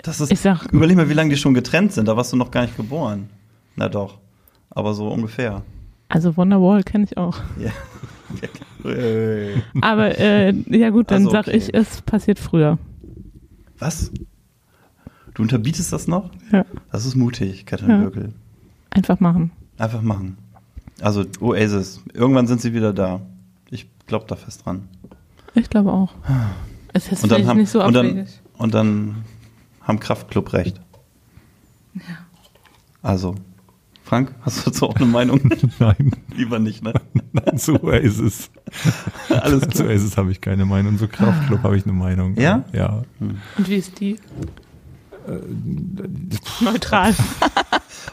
Das 0.03 0.21
ist. 0.21 0.31
Ich 0.31 0.39
sag, 0.39 0.71
Überleg 0.71 0.95
mal, 0.95 1.09
wie 1.09 1.13
lange 1.13 1.31
die 1.31 1.37
schon 1.37 1.55
getrennt 1.55 1.91
sind. 1.91 2.07
Da 2.07 2.15
warst 2.15 2.31
du 2.31 2.37
noch 2.37 2.51
gar 2.51 2.61
nicht 2.61 2.77
geboren. 2.77 3.29
Na 3.75 3.89
doch. 3.89 4.19
Aber 4.69 4.93
so 4.93 5.07
ungefähr. 5.09 5.63
also 6.07 6.37
Wonderwall 6.37 6.83
kenne 6.83 7.05
ich 7.05 7.17
auch. 7.17 7.39
Ja. 7.59 7.71
Aber 9.81 10.19
äh, 10.19 10.53
ja 10.69 10.89
gut, 10.91 11.09
dann 11.09 11.23
Also, 11.23 11.31
sag 11.31 11.47
okay. 11.47 11.57
ich, 11.57 11.73
es 11.73 12.01
passiert 12.01 12.37
früher. 12.37 12.77
Was? 13.79 14.11
Du 15.35 15.41
unterbietest 15.43 15.93
das 15.93 16.07
noch? 16.07 16.31
Ja. 16.51 16.65
Das 16.91 17.05
ist 17.05 17.15
mutig, 17.15 17.65
Katrin 17.65 17.89
Ja. 17.89 17.97
Birkel. 17.99 18.33
Einfach 18.89 19.19
machen. 19.19 19.51
Einfach 19.77 20.01
machen. 20.01 20.37
Also 21.01 21.25
Oasis, 21.41 22.01
irgendwann 22.13 22.47
sind 22.47 22.61
sie 22.61 22.73
wieder 22.73 22.93
da. 22.93 23.21
Ich 23.69 23.87
glaube 24.07 24.25
da 24.27 24.35
fest 24.35 24.65
dran. 24.65 24.87
Ich 25.53 25.69
glaube 25.69 25.91
auch. 25.91 26.13
Es 26.93 27.11
ist 27.11 27.23
Und 27.23 27.29
dann 27.31 27.39
vielleicht 27.39 27.49
haben 27.49 27.57
nicht 27.59 27.69
so 27.71 27.83
und 27.83 27.91
dann, 27.93 28.05
abwegig. 28.07 28.41
und 28.57 28.73
dann 28.73 29.15
haben 29.81 29.99
Kraftclub 29.99 30.53
recht. 30.53 30.79
Ja. 31.93 32.01
Also, 33.01 33.35
Frank, 34.01 34.33
hast 34.43 34.65
du 34.65 34.69
dazu 34.71 34.87
auch 34.87 34.95
eine 34.95 35.05
Meinung? 35.05 35.41
Nein, 35.79 36.11
Lieber 36.33 36.57
nicht, 36.59 36.81
ne? 36.83 36.93
nein, 37.33 37.57
zu 37.57 37.83
Oasis. 37.83 38.49
Alles 39.29 39.61
Zu 39.63 39.67
klar. 39.67 39.87
Oasis 39.89 40.15
habe 40.15 40.31
ich 40.31 40.39
keine 40.39 40.63
Meinung. 40.63 40.97
Zu 40.97 41.09
Kraftclub 41.09 41.63
habe 41.63 41.75
ich 41.75 41.83
eine 41.83 41.91
Meinung. 41.91 42.37
Ja? 42.39 42.63
Ja. 42.71 43.03
Und 43.19 43.67
wie 43.67 43.75
ist 43.75 43.99
die? 43.99 44.15
Neutral. 46.61 47.13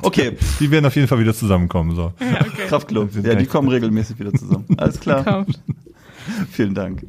Okay, 0.04 0.36
Die 0.58 0.70
werden 0.70 0.86
auf 0.86 0.96
jeden 0.96 1.06
Fall 1.06 1.20
wieder 1.20 1.34
zusammenkommen. 1.34 1.94
So. 1.94 2.12
ja, 2.18 2.40
okay. 2.40 2.66
Kraftclub. 2.66 3.12
Sind 3.12 3.24
Ja, 3.26 3.34
die 3.36 3.46
kommen 3.46 3.68
regelmäßig 3.68 4.18
wieder 4.18 4.32
zusammen. 4.32 4.64
Alles 4.76 4.98
klar. 4.98 5.18
Gekauft. 5.22 5.60
Vielen 6.50 6.74
Dank. 6.74 7.06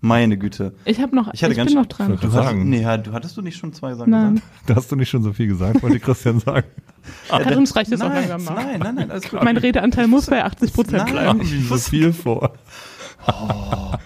Meine 0.00 0.36
Güte. 0.38 0.72
Ich 0.84 1.00
habe 1.00 1.16
noch, 1.16 1.28
Ich 1.28 1.34
ich, 1.34 1.44
hatte 1.44 1.56
ganz 1.56 1.72
bin 1.72 1.80
noch 1.80 1.86
dran. 1.86 2.16
Du 2.20 2.28
sagen. 2.28 2.68
Nee, 2.68 2.82
ja, 2.82 2.98
du 2.98 3.12
hattest 3.12 3.36
du 3.36 3.42
nicht 3.42 3.56
schon 3.56 3.72
zwei 3.72 3.94
Sachen 3.94 4.10
Nein. 4.10 4.34
gesagt? 4.36 4.52
Da 4.66 4.76
hast 4.76 4.92
du 4.92 4.96
nicht 4.96 5.08
schon 5.08 5.22
so 5.24 5.32
viel 5.32 5.48
gesagt, 5.48 5.82
wollte 5.82 5.98
Christian 5.98 6.38
sagen. 6.38 6.66
Kann 7.28 7.54
uns 7.56 7.74
reicht 7.74 7.90
es 7.90 8.00
auch 8.00 8.08
nein, 8.10 8.28
langsam 8.28 8.54
mal. 8.54 8.64
nein, 8.64 8.80
nein, 8.80 8.94
nein, 8.94 9.10
alles 9.10 9.28
gut. 9.28 9.42
Mein 9.42 9.56
Redeanteil 9.56 10.06
muss 10.06 10.26
bei 10.26 10.44
80 10.44 10.72
Prozent 10.72 11.04
Nein. 11.04 11.12
bleiben. 11.12 11.40
Wie 11.42 11.62
so 11.62 11.76
viel 11.78 12.12
vor. 12.12 12.52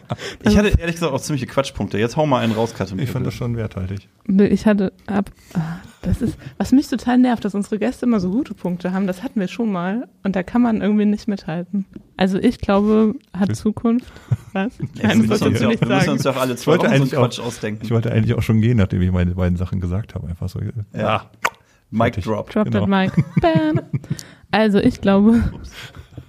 Ich 0.42 0.56
hatte 0.56 0.68
ehrlich 0.78 0.96
gesagt 0.96 1.12
auch 1.12 1.20
ziemliche 1.20 1.46
Quatschpunkte. 1.46 1.96
Jetzt 1.98 2.16
hau 2.16 2.26
mal 2.26 2.40
einen 2.40 2.52
raus, 2.52 2.74
Katrin. 2.74 2.98
Ich 2.98 3.10
fand 3.10 3.26
das 3.26 3.34
schon 3.34 3.56
werthaltig. 3.56 4.08
Ich 4.26 4.66
hatte 4.66 4.92
ab, 5.06 5.30
ah, 5.54 5.60
das 6.02 6.20
ist, 6.20 6.36
was 6.58 6.72
mich 6.72 6.88
total 6.88 7.18
nervt, 7.18 7.44
dass 7.44 7.54
unsere 7.54 7.78
Gäste 7.78 8.06
immer 8.06 8.20
so 8.20 8.30
gute 8.30 8.54
Punkte 8.54 8.92
haben. 8.92 9.06
Das 9.06 9.22
hatten 9.22 9.38
wir 9.38 9.48
schon 9.48 9.70
mal 9.70 10.08
und 10.24 10.34
da 10.36 10.42
kann 10.42 10.62
man 10.62 10.80
irgendwie 10.80 11.04
nicht 11.04 11.28
mithalten. 11.28 11.86
Also 12.16 12.38
ich 12.38 12.58
glaube, 12.58 13.14
hat 13.32 13.54
Zukunft. 13.54 14.12
Was? 14.52 14.72
Nein, 15.02 15.22
wir, 15.22 15.28
das 15.28 15.40
müssen 15.40 15.46
uns 15.48 15.60
ja 15.60 15.70
wir 15.80 15.88
müssen 15.96 16.10
uns 16.10 16.24
ja 16.24 16.30
auch 16.32 16.36
alle 16.40 16.56
zwei 16.56 16.72
Wochen 16.78 16.80
so 16.80 16.86
eigentlich 16.92 17.16
auch- 17.16 17.22
Quatsch 17.22 17.40
ausdenken. 17.40 17.84
Ich 17.84 17.90
wollte 17.90 18.10
eigentlich 18.12 18.34
auch 18.34 18.42
schon 18.42 18.60
gehen, 18.60 18.78
nachdem 18.78 19.02
ich 19.02 19.12
meine 19.12 19.34
beiden 19.34 19.56
Sachen 19.56 19.80
gesagt 19.80 20.14
habe. 20.14 20.26
Einfach 20.28 20.48
so. 20.48 20.60
ja. 20.92 21.30
Mic 21.90 22.14
Fertig. 22.14 22.24
drop. 22.24 22.50
Drop 22.50 22.64
Genau. 22.70 22.86
that 22.86 22.88
mic. 23.16 23.24
Bam. 23.40 23.80
Also 24.50 24.78
ich 24.78 25.00
glaube, 25.00 25.42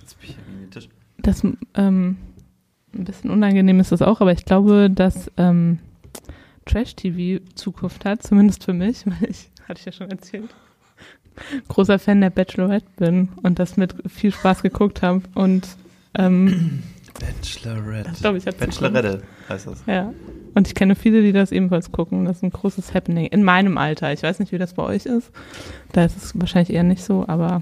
Jetzt 0.02 0.20
bin 0.20 0.30
ich 0.30 0.36
hier 0.36 0.44
gegen 0.46 0.60
den 0.62 0.72
Tisch. 0.72 0.90
dass 1.20 1.44
ähm, 1.76 2.18
ein 2.94 3.06
bisschen 3.06 3.30
unangenehm 3.30 3.80
ist 3.80 3.92
das 3.92 4.02
auch, 4.02 4.22
aber 4.22 4.32
ich 4.32 4.46
glaube, 4.46 4.90
dass 4.90 5.32
ähm, 5.38 5.80
Trash-TV 6.66 7.44
Zukunft 7.56 8.06
hat, 8.06 8.24
zumindest 8.24 8.64
für 8.64 8.74
mich, 8.74 9.06
weil 9.06 9.30
ich, 9.30 9.50
hatte 9.68 9.80
ich 9.80 9.86
ja 9.86 9.92
schon 9.92 10.10
erzählt, 10.10 10.50
großer 11.68 12.00
Fan 12.00 12.22
der 12.22 12.30
Bachelorette 12.30 12.88
bin 12.98 13.30
und 13.44 13.60
das 13.60 13.78
mit 13.78 13.96
viel 14.08 14.32
Spaß 14.32 14.62
geguckt 14.62 15.02
habe 15.02 15.22
und 15.36 15.68
ähm, 16.18 16.84
Bachelorette. 17.20 18.38
Ich, 18.38 18.48
hat 18.48 18.58
Bachelorette 18.58 19.22
heißt 19.48 19.68
das. 19.68 19.84
ja. 19.86 20.14
Und 20.54 20.68
ich 20.68 20.76
kenne 20.76 20.96
viele, 20.96 21.22
die 21.22 21.32
das 21.32 21.52
ebenfalls 21.52 21.92
gucken. 21.92 22.26
Das 22.26 22.38
ist 22.38 22.44
ein 22.44 22.50
großes 22.50 22.94
Happening. 22.94 23.28
In 23.28 23.44
meinem 23.44 23.78
Alter. 23.78 24.12
Ich 24.12 24.22
weiß 24.22 24.40
nicht, 24.40 24.52
wie 24.52 24.58
das 24.58 24.74
bei 24.74 24.84
euch 24.84 25.06
ist. 25.06 25.32
Da 25.94 26.04
ist 26.04 26.18
es 26.18 26.38
wahrscheinlich 26.40 26.76
eher 26.76 26.84
nicht 26.84 27.04
so, 27.04 27.26
aber 27.28 27.62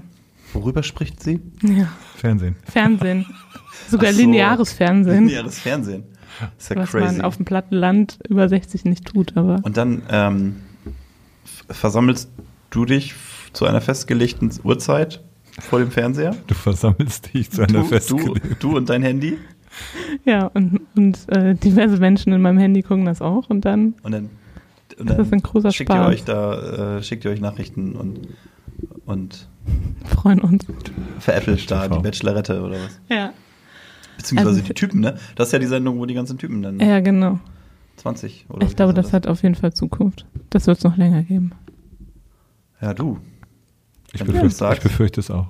Worüber 0.52 0.82
spricht 0.82 1.22
sie? 1.22 1.40
ja. 1.62 1.88
Fernsehen. 2.16 2.56
Fernsehen. 2.64 3.26
Sogar 3.88 4.12
so. 4.12 4.20
lineares 4.20 4.72
Fernsehen. 4.72 5.26
Lineares 5.26 5.58
Fernsehen. 5.58 6.04
Das 6.40 6.48
ist 6.64 6.70
ja 6.70 6.76
was 6.76 6.90
crazy. 6.90 7.04
man 7.16 7.20
auf 7.22 7.36
dem 7.36 7.44
platten 7.44 7.74
Land 7.76 8.18
über 8.28 8.48
60 8.48 8.84
nicht 8.84 9.04
tut, 9.06 9.36
aber 9.36 9.58
Und 9.62 9.76
dann 9.76 10.02
ähm, 10.10 10.56
versammelst 11.68 12.30
du 12.70 12.84
dich 12.84 13.14
zu 13.52 13.66
einer 13.66 13.80
festgelegten 13.80 14.50
Uhrzeit 14.64 15.22
vor 15.60 15.78
dem 15.80 15.90
Fernseher? 15.90 16.34
Du 16.46 16.54
versammelst 16.54 17.32
dich 17.34 17.50
zu 17.50 17.62
einer 17.62 17.80
Du, 17.80 17.84
festgelegten. 17.84 18.50
du, 18.60 18.70
du 18.70 18.76
und 18.76 18.88
dein 18.88 19.02
Handy? 19.02 19.36
ja, 20.24 20.46
und, 20.46 20.80
und 20.96 21.18
äh, 21.28 21.54
diverse 21.54 21.98
Menschen 21.98 22.32
in 22.32 22.40
meinem 22.40 22.58
Handy 22.58 22.82
gucken 22.82 23.04
das 23.04 23.20
auch 23.22 23.48
und 23.50 23.64
dann 23.64 23.94
Und 24.02 24.12
dann, 24.12 24.30
und 24.98 25.08
Das 25.10 25.16
dann 25.16 25.26
ist 25.26 25.32
ein 25.32 25.40
großer 25.42 25.70
schickt 25.72 25.90
ihr 25.90 25.96
Spaß. 25.96 26.08
euch 26.08 26.24
da, 26.24 26.96
äh, 26.98 27.02
schickt 27.02 27.24
ihr 27.24 27.30
euch 27.30 27.40
Nachrichten 27.40 27.92
und, 27.96 28.28
und 29.10 29.48
freuen 30.06 30.40
uns. 30.40 30.64
veräppelt 31.18 31.70
da 31.70 31.88
die 31.88 31.98
Bachelorette 31.98 32.62
oder 32.62 32.76
was? 32.82 33.00
Ja. 33.08 33.32
Beziehungsweise 34.16 34.50
Also- 34.56 34.62
die 34.62 34.74
Typen, 34.74 35.00
ne? 35.00 35.16
Das 35.34 35.48
ist 35.48 35.52
ja 35.52 35.58
die 35.58 35.66
Sendung, 35.66 35.98
wo 35.98 36.06
die 36.06 36.14
ganzen 36.14 36.38
Typen 36.38 36.62
dann 36.62 36.78
Ja, 36.80 37.00
genau. 37.00 37.38
20 37.96 38.46
oder 38.48 38.66
Ich 38.66 38.76
glaube, 38.76 38.94
das 38.94 39.06
sind 39.06 39.14
hat 39.14 39.26
auf 39.26 39.42
jeden 39.42 39.54
Fall 39.54 39.72
Zukunft. 39.74 40.24
Das 40.50 40.66
wird 40.66 40.78
es 40.78 40.84
noch 40.84 40.96
länger 40.96 41.22
geben. 41.22 41.52
Ja, 42.80 42.94
du. 42.94 43.18
Ich 44.12 44.20
das 44.20 44.26
befürchte, 44.26 44.70
ich 44.72 44.80
befürchte 44.80 45.20
es 45.20 45.30
auch. 45.30 45.48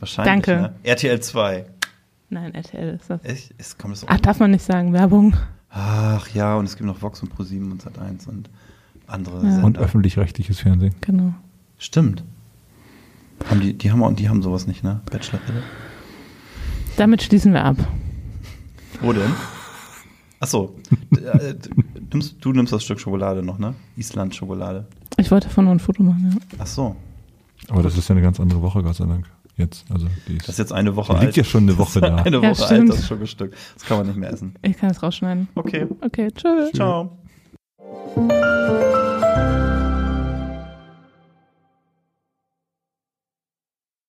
Wahrscheinlich. 0.00 0.44
Danke. 0.46 0.62
Ne? 0.62 0.74
RTL 0.82 1.20
2. 1.20 1.66
Nein, 2.30 2.54
RTL 2.54 2.94
ist 2.96 3.08
das. 3.08 3.24
Echt? 3.24 3.52
Ist, 3.58 3.78
kommt 3.78 3.94
das 3.94 4.04
Ach, 4.08 4.18
darf 4.20 4.40
man 4.40 4.50
nicht 4.50 4.64
sagen, 4.64 4.92
Werbung. 4.92 5.36
Ach 5.70 6.28
ja, 6.34 6.56
und 6.56 6.64
es 6.66 6.76
gibt 6.76 6.86
noch 6.86 7.00
Vox 7.00 7.22
und 7.22 7.32
Pro7 7.34 7.70
und 7.70 7.82
Sat1 7.82 8.28
und 8.28 8.50
andere 9.06 9.46
Ja. 9.46 9.62
Und 9.62 9.78
öffentlich-rechtliches 9.78 10.60
Fernsehen. 10.60 10.94
Genau. 11.00 11.34
Stimmt. 11.78 12.24
Haben 13.50 13.60
die, 13.60 13.74
die 13.76 13.90
haben 13.92 14.02
auch, 14.02 14.12
die 14.12 14.28
haben 14.28 14.42
sowas 14.42 14.66
nicht, 14.66 14.82
ne? 14.84 15.00
Bachelorette. 15.10 15.52
Damit 16.96 17.22
schließen 17.22 17.52
wir 17.52 17.64
ab. 17.64 17.76
Wo 19.00 19.12
denn? 19.12 19.32
Achso. 20.40 20.74
äh, 21.16 21.54
nimmst, 22.12 22.36
du 22.40 22.52
nimmst 22.52 22.72
das 22.72 22.84
Stück 22.84 23.00
Schokolade 23.00 23.42
noch, 23.42 23.58
ne? 23.58 23.74
Island-Schokolade. 23.96 24.86
Ich 25.16 25.30
wollte 25.30 25.48
davon 25.48 25.64
noch 25.66 25.72
ein 25.72 25.80
Foto 25.80 26.02
machen, 26.02 26.30
ja. 26.32 26.56
Ach 26.58 26.66
so. 26.66 26.96
Aber 27.68 27.82
das 27.82 27.96
ist 27.96 28.08
ja 28.08 28.14
eine 28.14 28.22
ganz 28.22 28.38
andere 28.40 28.60
Woche, 28.62 28.82
Gott 28.82 28.96
sei 28.96 29.06
Dank. 29.06 29.26
Jetzt, 29.56 29.84
also 29.90 30.06
die 30.26 30.34
ist, 30.36 30.42
Das 30.48 30.54
ist 30.54 30.58
jetzt 30.58 30.72
eine 30.72 30.96
Woche 30.96 31.12
die 31.12 31.18
alt. 31.18 31.26
liegt 31.26 31.36
ja 31.36 31.44
schon 31.44 31.62
eine 31.62 31.78
Woche 31.78 31.98
ist 32.00 32.02
da. 32.02 32.16
Eine 32.16 32.36
Ja, 32.38 32.50
Woche 32.50 32.62
alt, 32.66 32.66
stimmt. 32.66 32.88
das 32.90 33.06
Schokostück. 33.06 33.54
Das 33.74 33.84
kann 33.84 33.98
man 33.98 34.06
nicht 34.08 34.16
mehr 34.16 34.30
essen. 34.32 34.54
Ich 34.62 34.76
kann 34.76 34.90
es 34.90 35.02
rausschneiden. 35.02 35.48
Okay. 35.54 35.86
Okay, 36.00 36.30
tschüss. 36.34 36.72
Ciao. 36.72 37.16